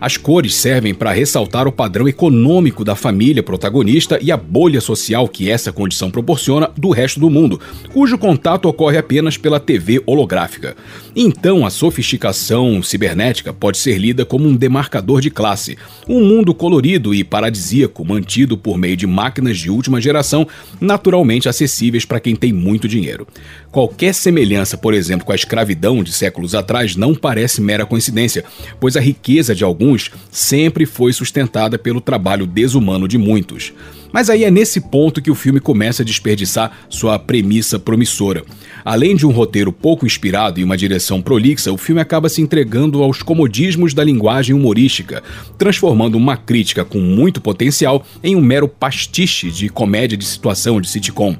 [0.00, 5.28] As cores servem para ressaltar o padrão econômico da família protagonista e a bolha social
[5.28, 7.60] que essa condição proporciona do resto do mundo,
[7.92, 10.76] cujo contato ocorre apenas pela TV holográfica.
[11.14, 15.76] Então, a sofisticação cibernética pode ser lida como um demarcador de classe,
[16.08, 20.46] um mundo colorido e paradisíaco mantido por meio de máquinas de última geração,
[20.80, 23.26] naturalmente acessíveis para quem tem muito dinheiro.
[23.72, 28.44] Qualquer semelhança, por exemplo, com a escravidão de séculos atrás não parece mera coincidência,
[28.78, 33.72] pois a riqueza de alguns sempre foi sustentada pelo trabalho desumano de muitos.
[34.12, 38.44] Mas aí é nesse ponto que o filme começa a desperdiçar sua premissa promissora.
[38.84, 43.02] Além de um roteiro pouco inspirado e uma direção prolixa, o filme acaba se entregando
[43.02, 45.22] aos comodismos da linguagem humorística,
[45.56, 50.90] transformando uma crítica com muito potencial em um mero pastiche de comédia de situação de
[50.90, 51.34] sitcom.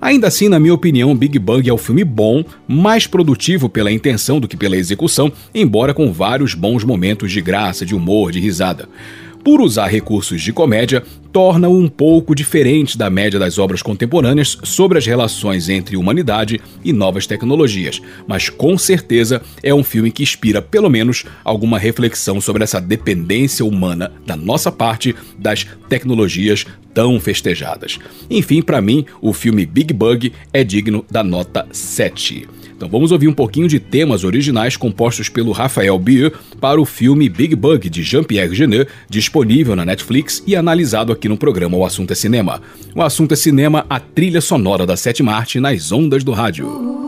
[0.00, 4.40] Ainda assim, na minha opinião, Big Bang é um filme bom, mais produtivo pela intenção
[4.40, 8.88] do que pela execução, embora com vários bons momentos de graça, de humor, de risada
[9.46, 14.98] por usar recursos de comédia, torna-o um pouco diferente da média das obras contemporâneas sobre
[14.98, 20.60] as relações entre humanidade e novas tecnologias, mas com certeza é um filme que inspira
[20.60, 28.00] pelo menos alguma reflexão sobre essa dependência humana da nossa parte das tecnologias tão festejadas.
[28.28, 32.48] Enfim, para mim, o filme Big Bug é digno da nota 7.
[32.76, 37.28] Então vamos ouvir um pouquinho de temas originais compostos pelo Rafael Bier para o filme
[37.28, 42.12] Big Bug de Jean-Pierre Genet, disponível na Netflix e analisado aqui no programa O Assunto
[42.12, 42.60] é Cinema.
[42.94, 47.05] O Assunto é Cinema, a trilha sonora da sétima arte nas ondas do rádio.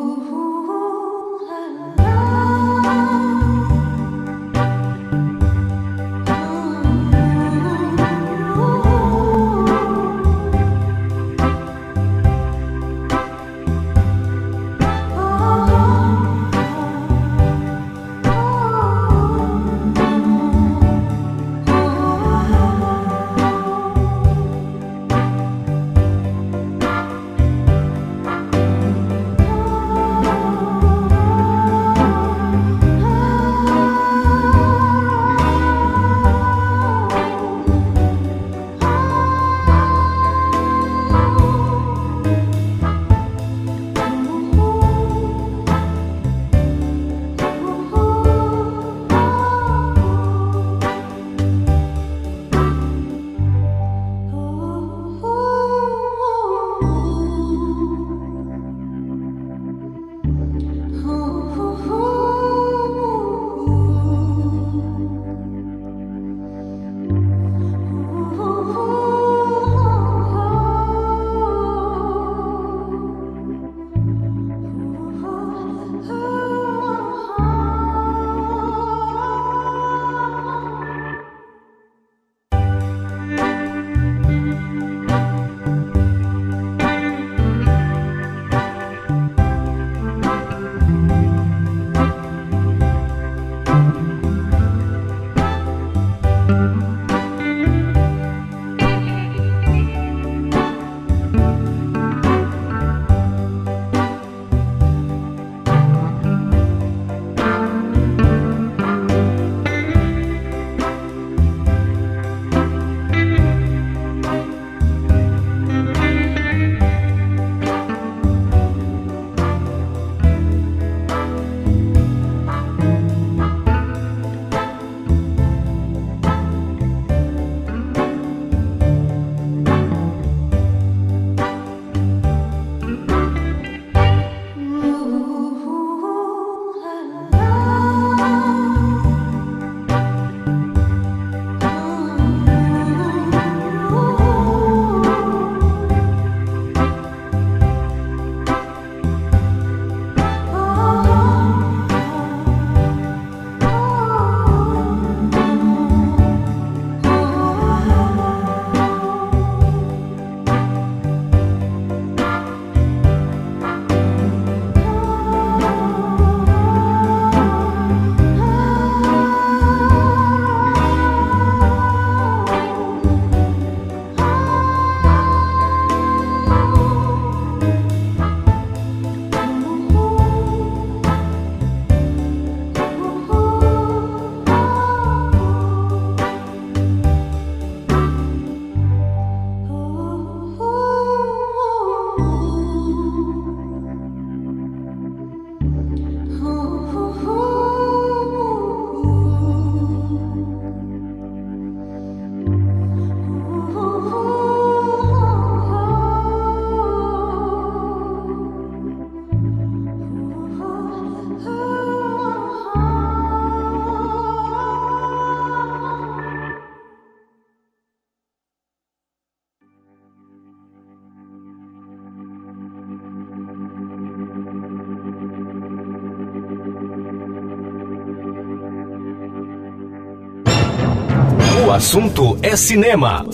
[231.78, 233.24] Assunto é cinema.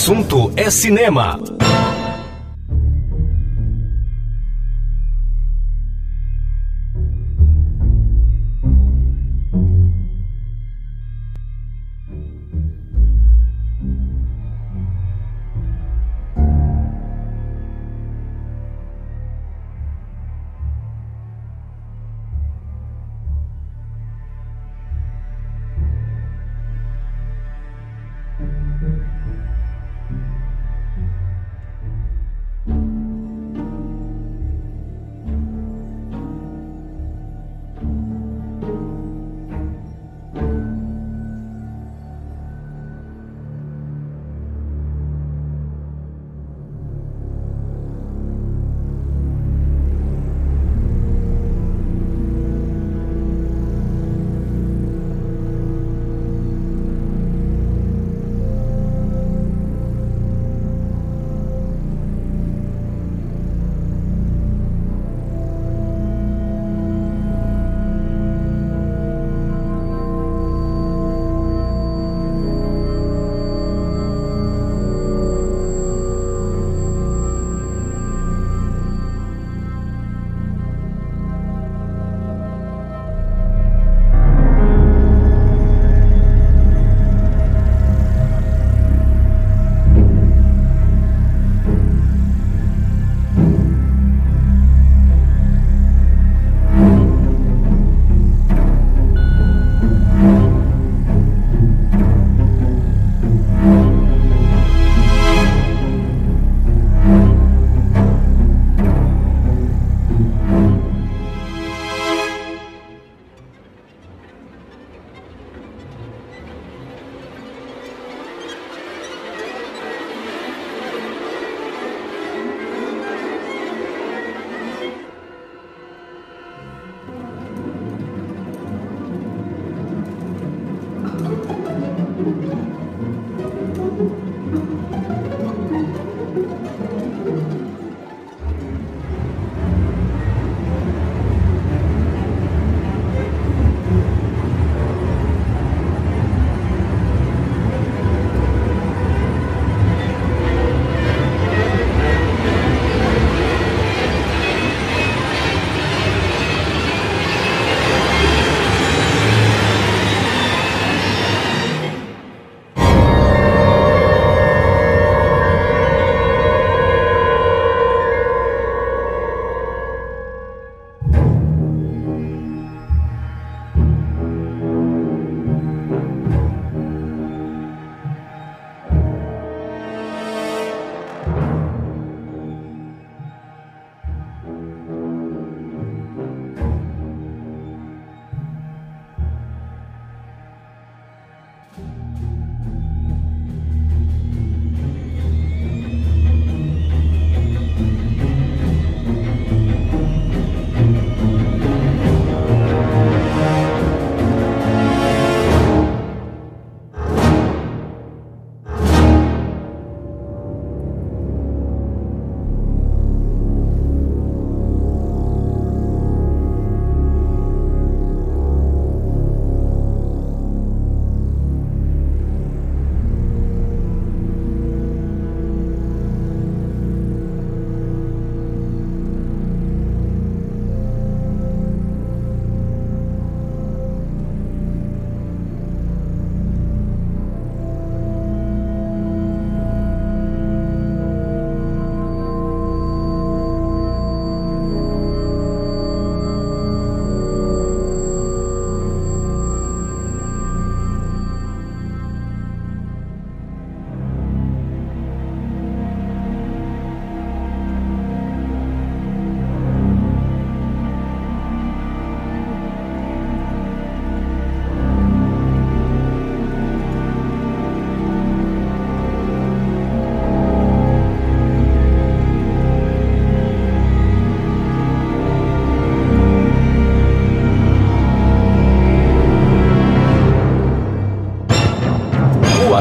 [0.00, 1.49] Assunto é cinema.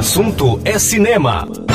[0.09, 1.68] Assunto é cinema.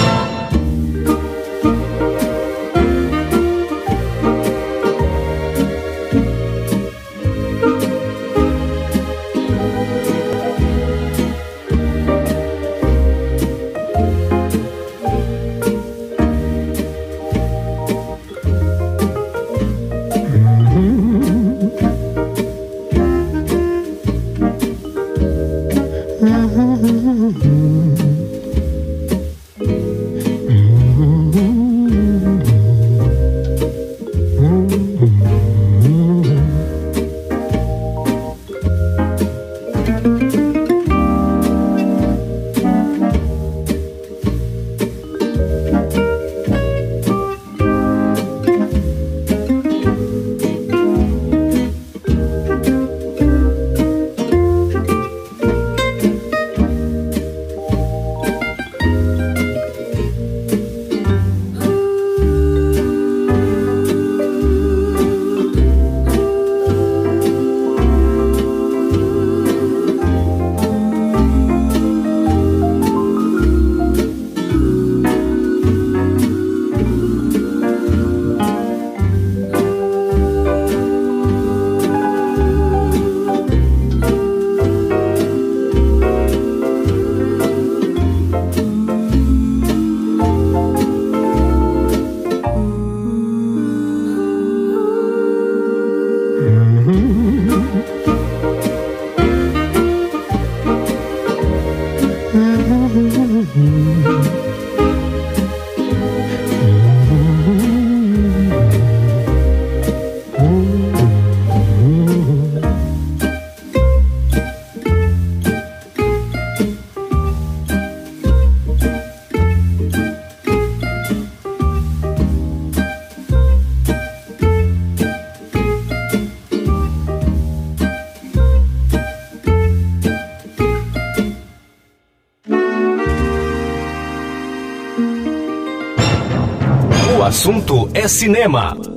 [137.35, 138.94] Assunto é cinema.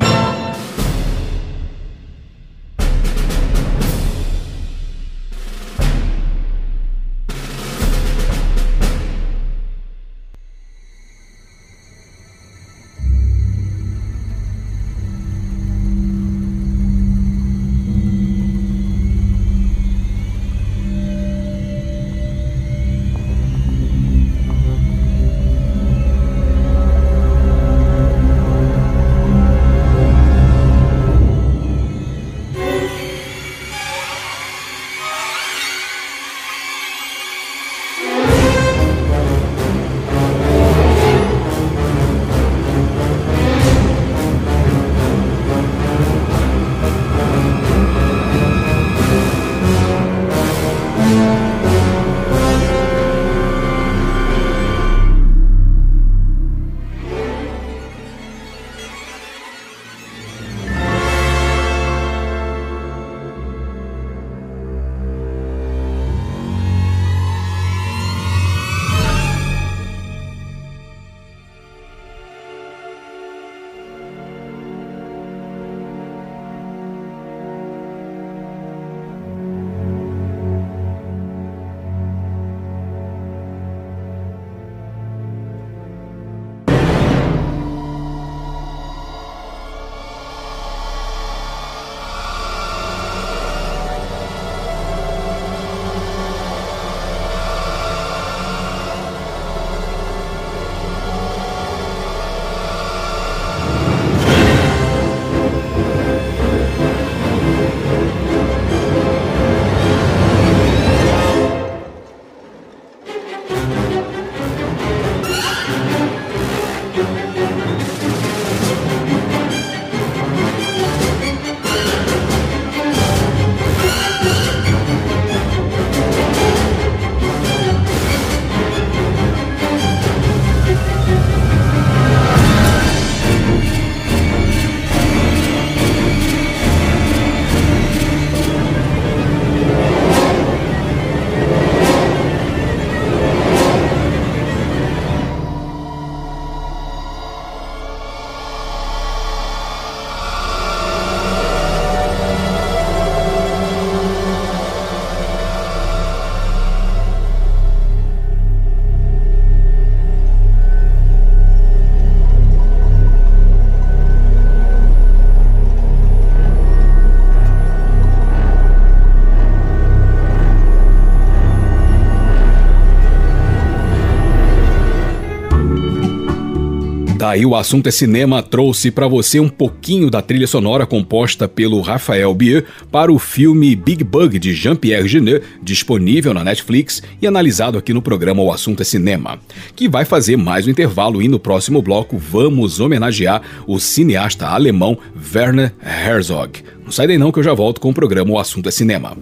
[177.27, 181.81] Aí o assunto é cinema trouxe para você um pouquinho da trilha sonora composta pelo
[181.81, 187.77] Rafael Bier para o filme Big Bug de Jean-Pierre Genet, disponível na Netflix e analisado
[187.77, 189.39] aqui no programa O Assunto é Cinema,
[189.75, 194.97] que vai fazer mais um intervalo e no próximo bloco vamos homenagear o cineasta alemão
[195.35, 196.63] Werner Herzog.
[196.81, 199.17] Não sai daí não que eu já volto com o programa O Assunto é Cinema.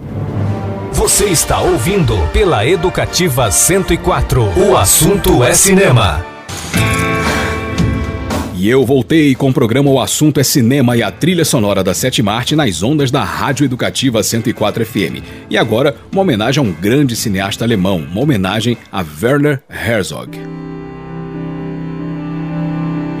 [0.92, 4.42] Você está ouvindo pela Educativa 104.
[4.70, 6.24] O assunto é cinema.
[8.58, 11.92] E eu voltei com o programa O Assunto é Cinema e a trilha sonora da
[11.92, 15.22] Sete Marte nas ondas da Rádio Educativa 104 FM.
[15.50, 20.65] E agora, uma homenagem a um grande cineasta alemão, uma homenagem a Werner Herzog.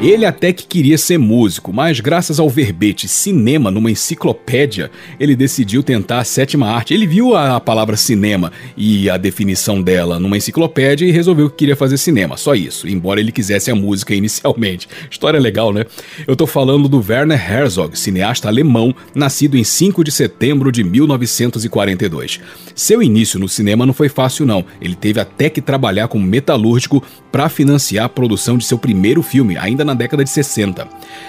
[0.02, 5.82] Ele até que queria ser músico, mas graças ao verbete cinema numa enciclopédia, ele decidiu
[5.82, 6.92] tentar a sétima arte.
[6.92, 11.74] Ele viu a palavra cinema e a definição dela numa enciclopédia e resolveu que queria
[11.74, 14.86] fazer cinema, só isso, embora ele quisesse a música inicialmente.
[15.10, 15.86] História legal, né?
[16.26, 22.38] Eu tô falando do Werner Herzog, cineasta alemão, nascido em 5 de setembro de 1942.
[22.74, 24.62] Seu início no cinema não foi fácil não.
[24.78, 27.02] Ele teve até que trabalhar como metalúrgico
[27.32, 30.86] para financiar a produção de seu primeiro filme, ainda na década de 60.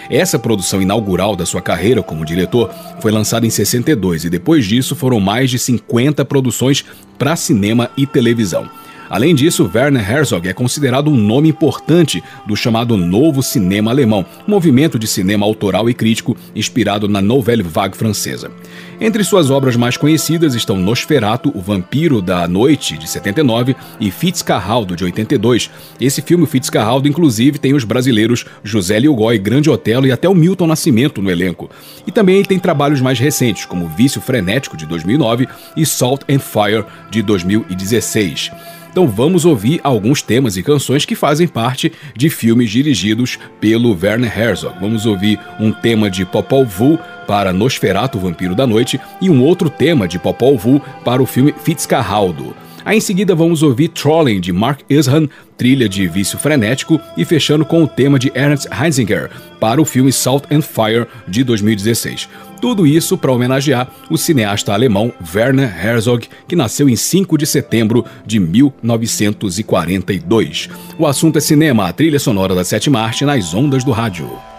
[0.09, 4.95] Essa produção inaugural da sua carreira como diretor foi lançada em 62 e depois disso
[4.95, 6.83] foram mais de 50 produções
[7.17, 8.69] para cinema e televisão.
[9.09, 14.99] Além disso, Werner Herzog é considerado um nome importante do chamado Novo Cinema Alemão, movimento
[14.99, 18.51] de cinema autoral e crítico inspirado na Nouvelle Vague francesa.
[18.99, 24.95] Entre suas obras mais conhecidas estão Nosferatu, O Vampiro da Noite, de 79, e Fitzcarraldo,
[24.95, 25.69] de 82.
[26.01, 30.67] Esse filme, Fitzcarraldo, inclusive, tem os brasileiros José Lilgoy, Grande Otelo e até o Milton
[30.67, 31.69] Nascimento no elenco.
[32.07, 36.83] E também tem trabalhos mais recentes, como Vício Frenético, de 2009, e Salt and Fire,
[37.11, 38.51] de 2016.
[38.91, 44.37] Então vamos ouvir alguns temas e canções que fazem parte de filmes dirigidos pelo Werner
[44.37, 44.75] Herzog.
[44.79, 46.97] Vamos ouvir um tema de Popol Vuh
[47.27, 51.53] para Nosferatu, Vampiro da Noite, e um outro tema de Popol Vuh para o filme
[51.63, 52.55] Fitzcarraldo.
[52.87, 55.27] Aí em seguida vamos ouvir Trolling de Mark Ishan,
[55.57, 60.09] trilha de Vício Frenético, e fechando com o tema de Ernst Heisinger para o filme
[60.09, 62.29] Salt and Fire de 2016.
[62.59, 68.03] Tudo isso para homenagear o cineasta alemão Werner Herzog, que nasceu em 5 de setembro
[68.25, 70.69] de 1942.
[70.97, 74.56] O assunto é cinema, a trilha sonora da sétima arte nas ondas do rádio.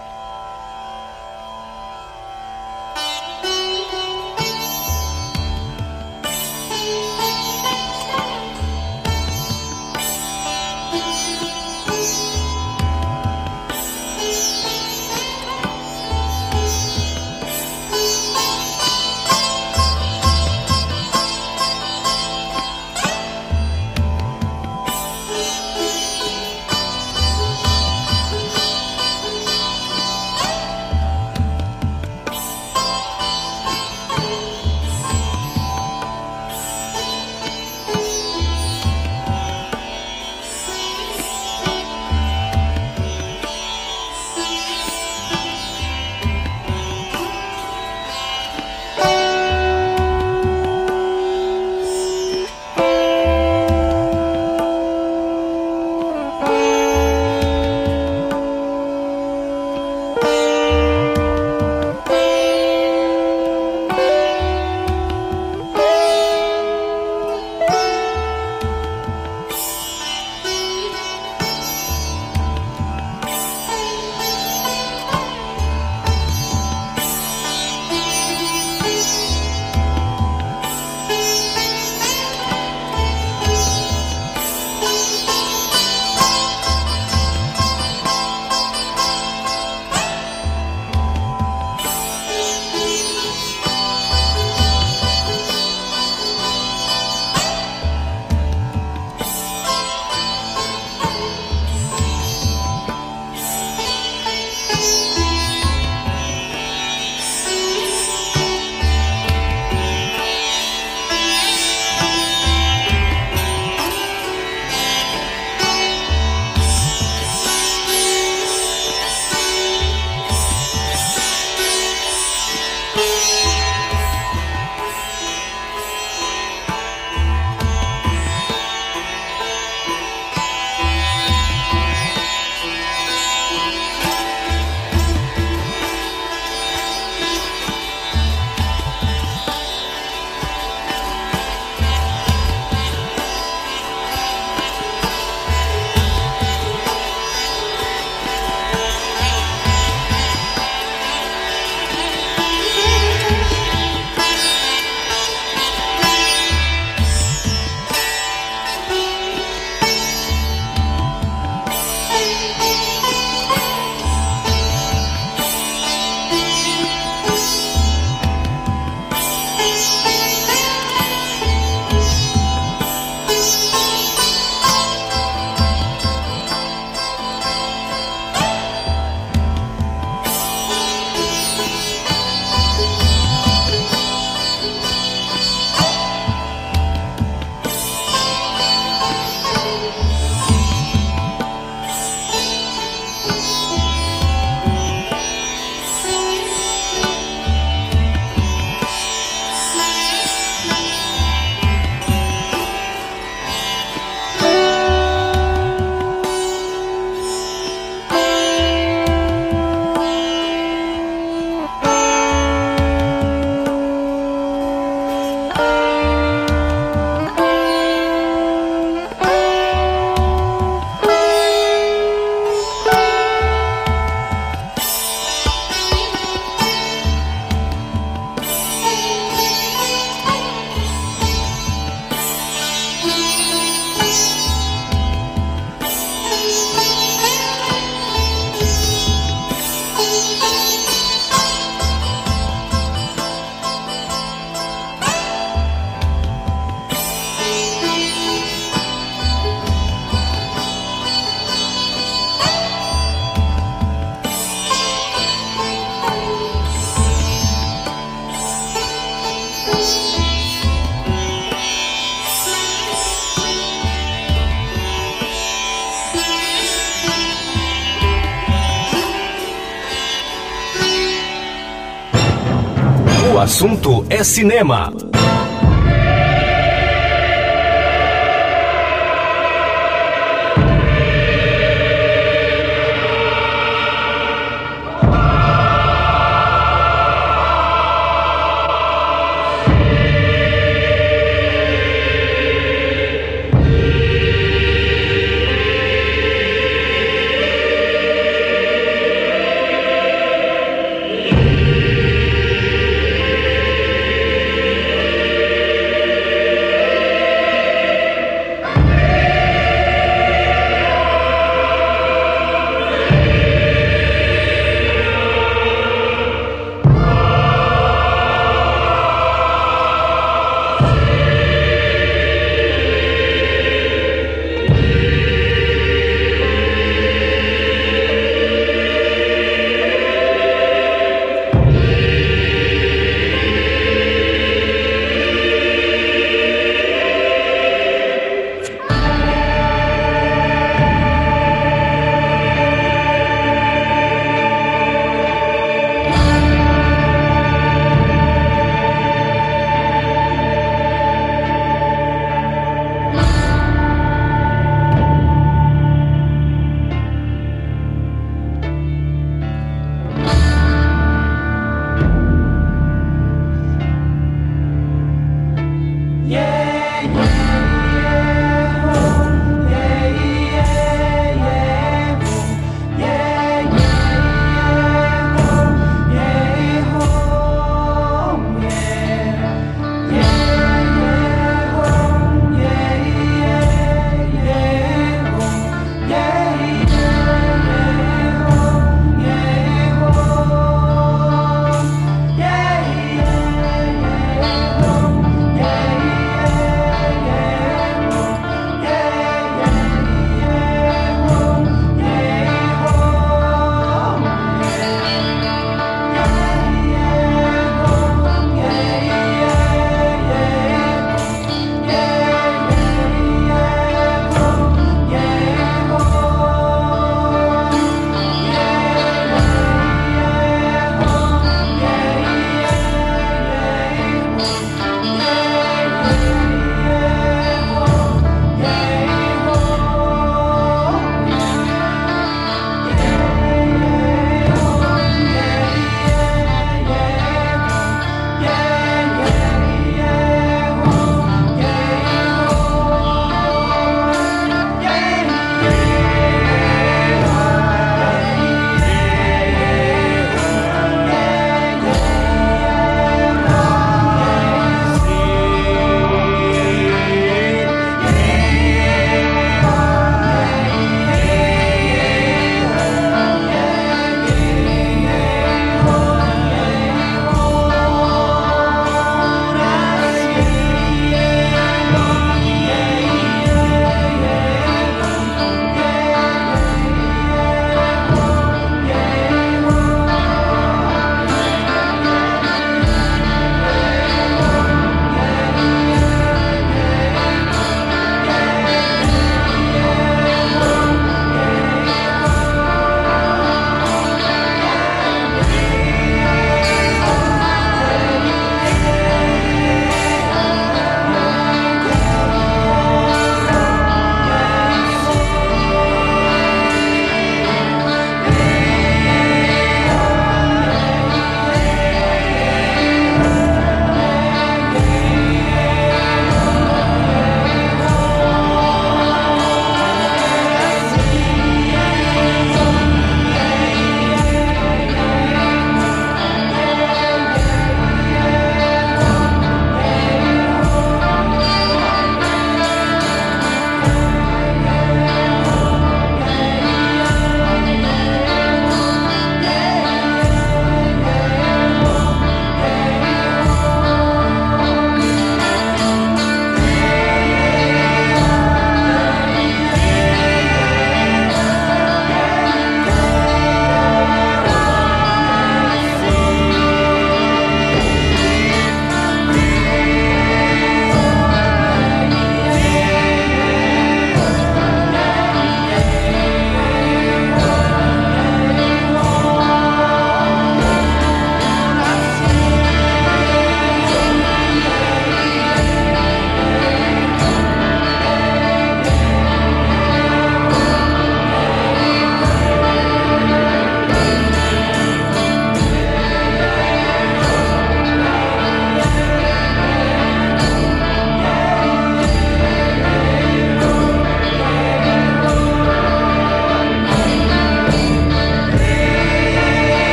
[273.58, 275.17] Assunto é cinema.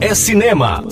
[0.00, 0.84] É cinema.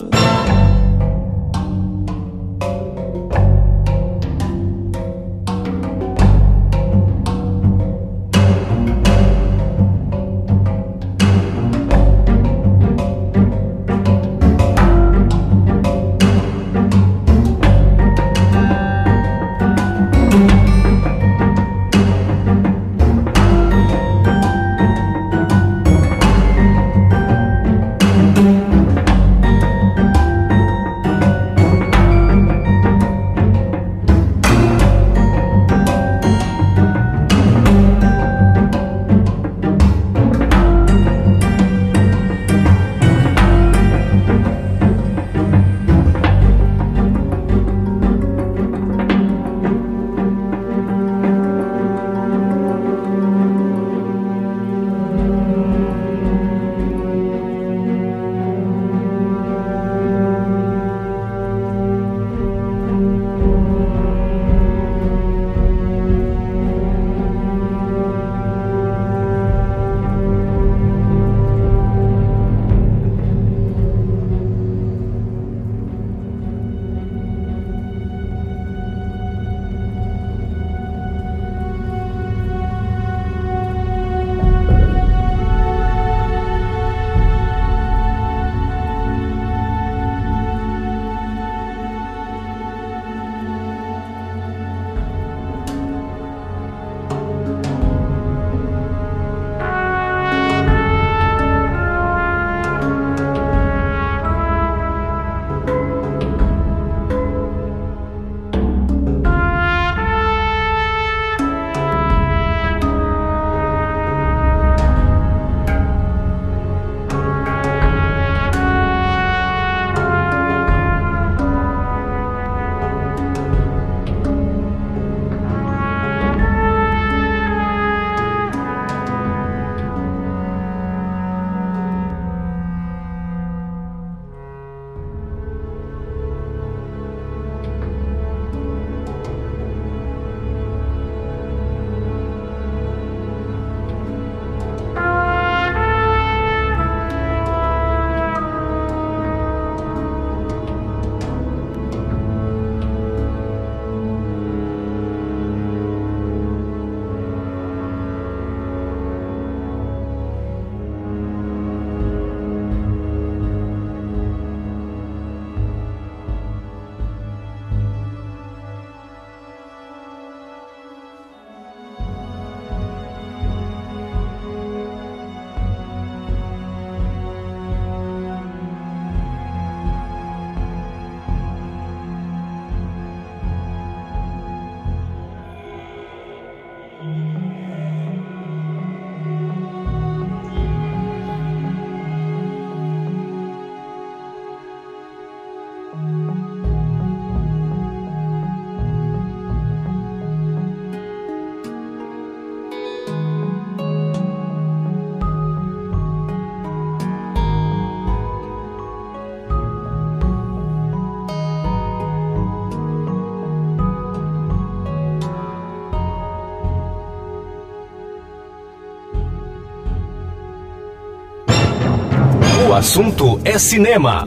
[222.82, 224.26] Assunto é cinema.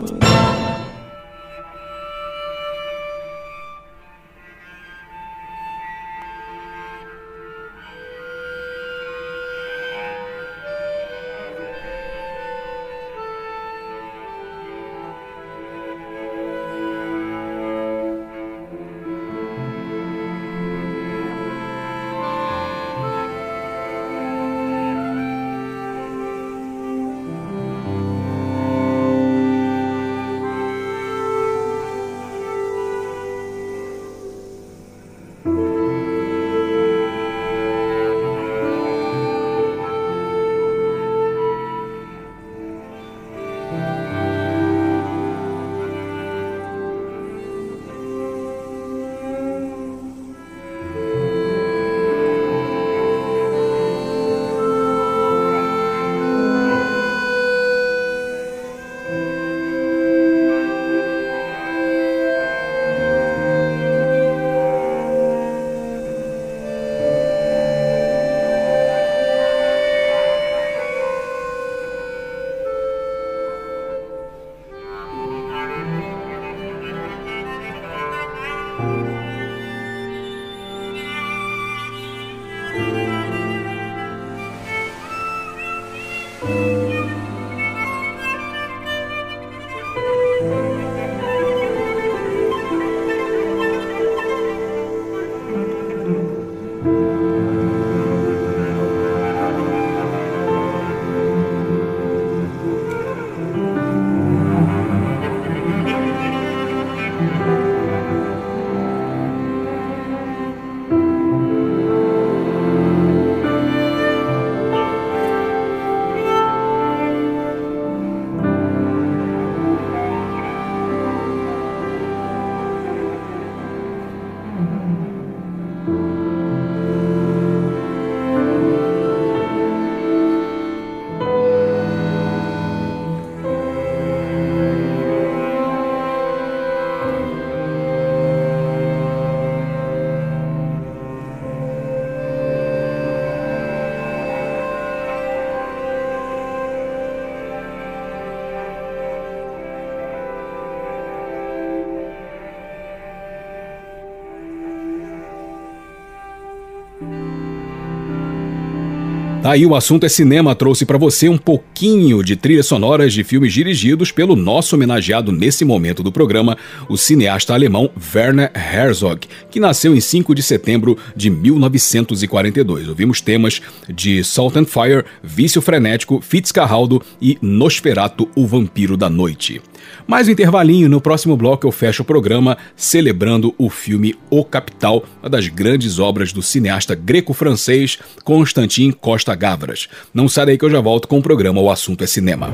[159.45, 163.53] Aí o assunto é cinema trouxe para você um pouquinho de trilhas sonoras de filmes
[163.53, 166.57] dirigidos pelo nosso homenageado nesse momento do programa,
[166.89, 172.87] o cineasta alemão Werner Herzog, que nasceu em 5 de setembro de 1942.
[172.87, 179.61] Ouvimos temas de Salt and Fire, Vício Frenético, Fitzcarraldo e Nosferatu, o Vampiro da Noite.
[180.07, 185.03] Mais um intervalinho, no próximo bloco eu fecho o programa celebrando o filme O Capital,
[185.21, 189.87] uma das grandes obras do cineasta greco-francês Constantin Costa Gavras.
[190.13, 192.51] Não daí que eu já volto com o programa O Assunto é Cinema.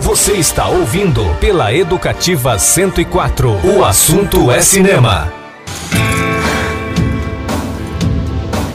[0.00, 3.50] Você está ouvindo pela Educativa 104.
[3.64, 5.32] O assunto é cinema.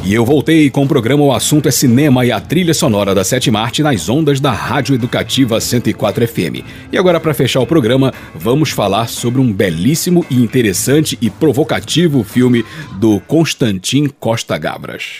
[0.03, 3.24] E eu voltei com o programa O Assunto é Cinema e a trilha sonora da
[3.24, 6.66] Sete Marte nas ondas da Rádio Educativa 104 FM.
[6.91, 12.24] E agora, para fechar o programa, vamos falar sobre um belíssimo e interessante e provocativo
[12.24, 12.66] filme
[12.99, 15.20] do Constantin Costa Gavras.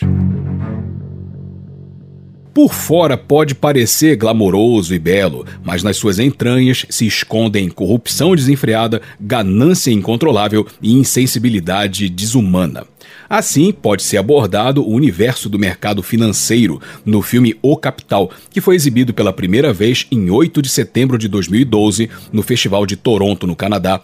[2.54, 9.00] Por fora pode parecer glamouroso e belo, mas nas suas entranhas se escondem corrupção desenfreada,
[9.18, 12.84] ganância incontrolável e insensibilidade desumana.
[13.32, 18.74] Assim, pode ser abordado o universo do mercado financeiro no filme O Capital, que foi
[18.74, 23.56] exibido pela primeira vez em 8 de setembro de 2012 no Festival de Toronto, no
[23.56, 24.02] Canadá.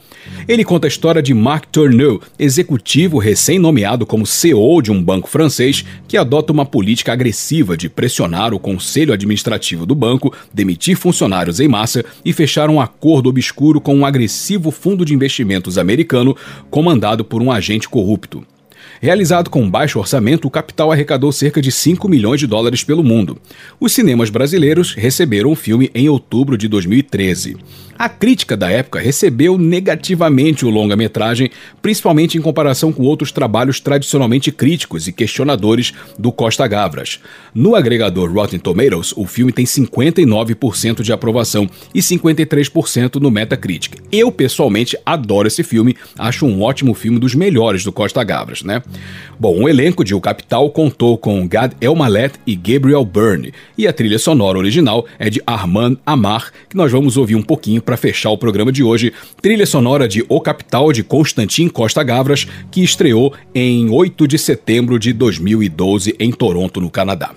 [0.48, 5.84] Ele conta a história de Marc Tourneau, executivo recém-nomeado como CEO de um banco francês
[6.08, 11.68] que adota uma política agressiva de pressionar o conselho administrativo do banco, demitir funcionários em
[11.68, 16.34] massa e fechar um acordo obscuro com um agressivo fundo de investimentos americano
[16.70, 18.42] comandado por um agente corrupto.
[19.00, 23.38] Realizado com baixo orçamento, o Capital arrecadou cerca de 5 milhões de dólares pelo mundo.
[23.78, 27.56] Os cinemas brasileiros receberam o filme em outubro de 2013.
[27.98, 31.50] A crítica da época recebeu negativamente o longa-metragem,
[31.82, 37.18] principalmente em comparação com outros trabalhos tradicionalmente críticos e questionadores do Costa Gavras.
[37.52, 43.96] No agregador Rotten Tomatoes, o filme tem 59% de aprovação e 53% no Metacritic.
[44.12, 48.80] Eu, pessoalmente, adoro esse filme, acho um ótimo filme dos melhores do Costa Gavras, né?
[49.40, 53.92] Bom, o elenco de O Capital contou com Gad Elmaleh e Gabriel Byrne, e a
[53.92, 58.30] trilha sonora original é de Armand Amar, que nós vamos ouvir um pouquinho para fechar
[58.30, 63.32] o programa de hoje, trilha sonora de O Capital de Constantin Costa Gavras, que estreou
[63.54, 67.30] em 8 de setembro de 2012 em Toronto, no Canadá.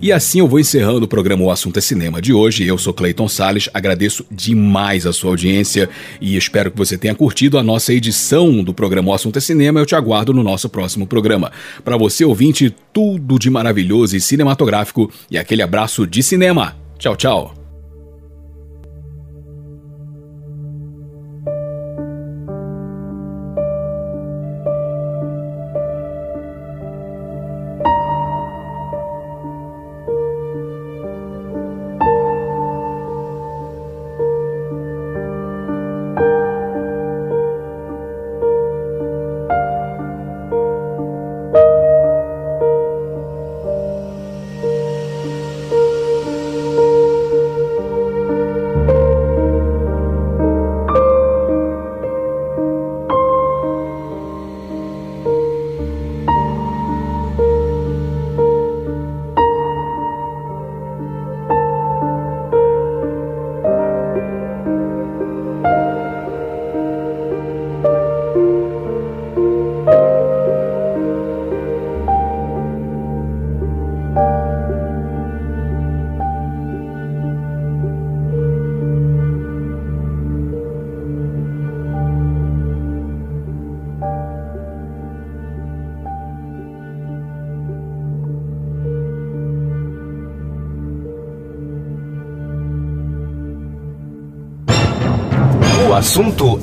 [0.00, 2.66] E assim eu vou encerrando o programa O Assunto é Cinema de hoje.
[2.66, 5.88] Eu sou Clayton Sales, agradeço demais a sua audiência
[6.20, 9.80] e espero que você tenha curtido a nossa edição do programa O Assunto é Cinema.
[9.80, 11.52] Eu te aguardo no nosso próximo programa.
[11.84, 16.76] Para você, ouvinte, tudo de maravilhoso e cinematográfico e aquele abraço de cinema.
[16.98, 17.63] Tchau, tchau.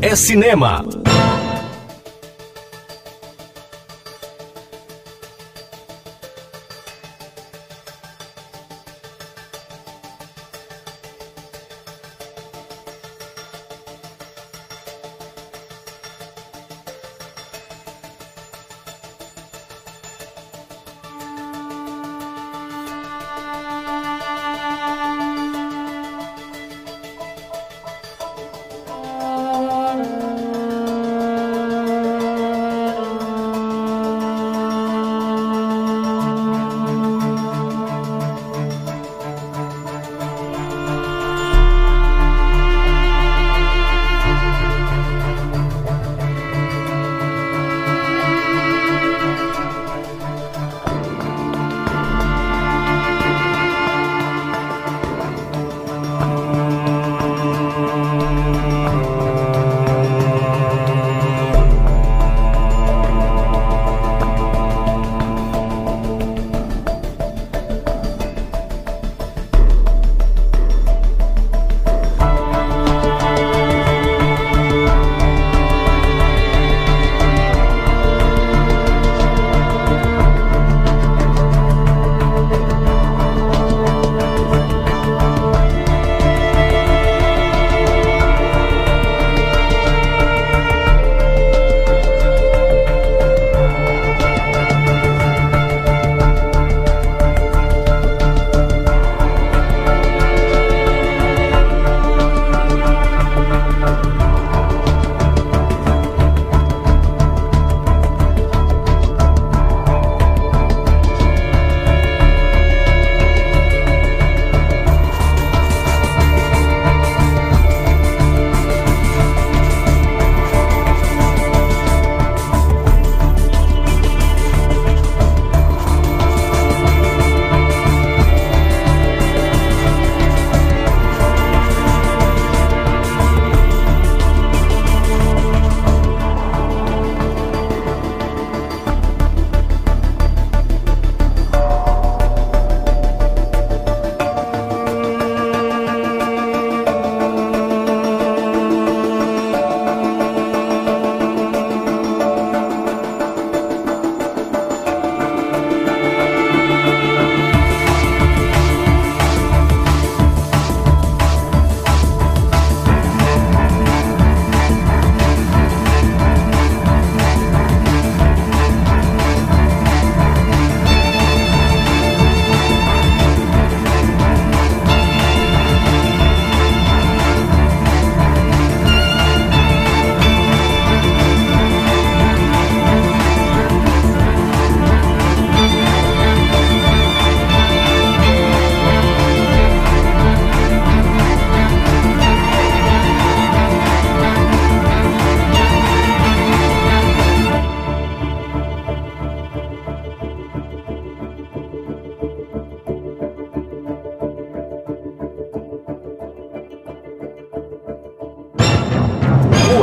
[0.01, 0.83] É cinema.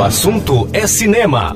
[0.09, 1.55] Assunto é cinema.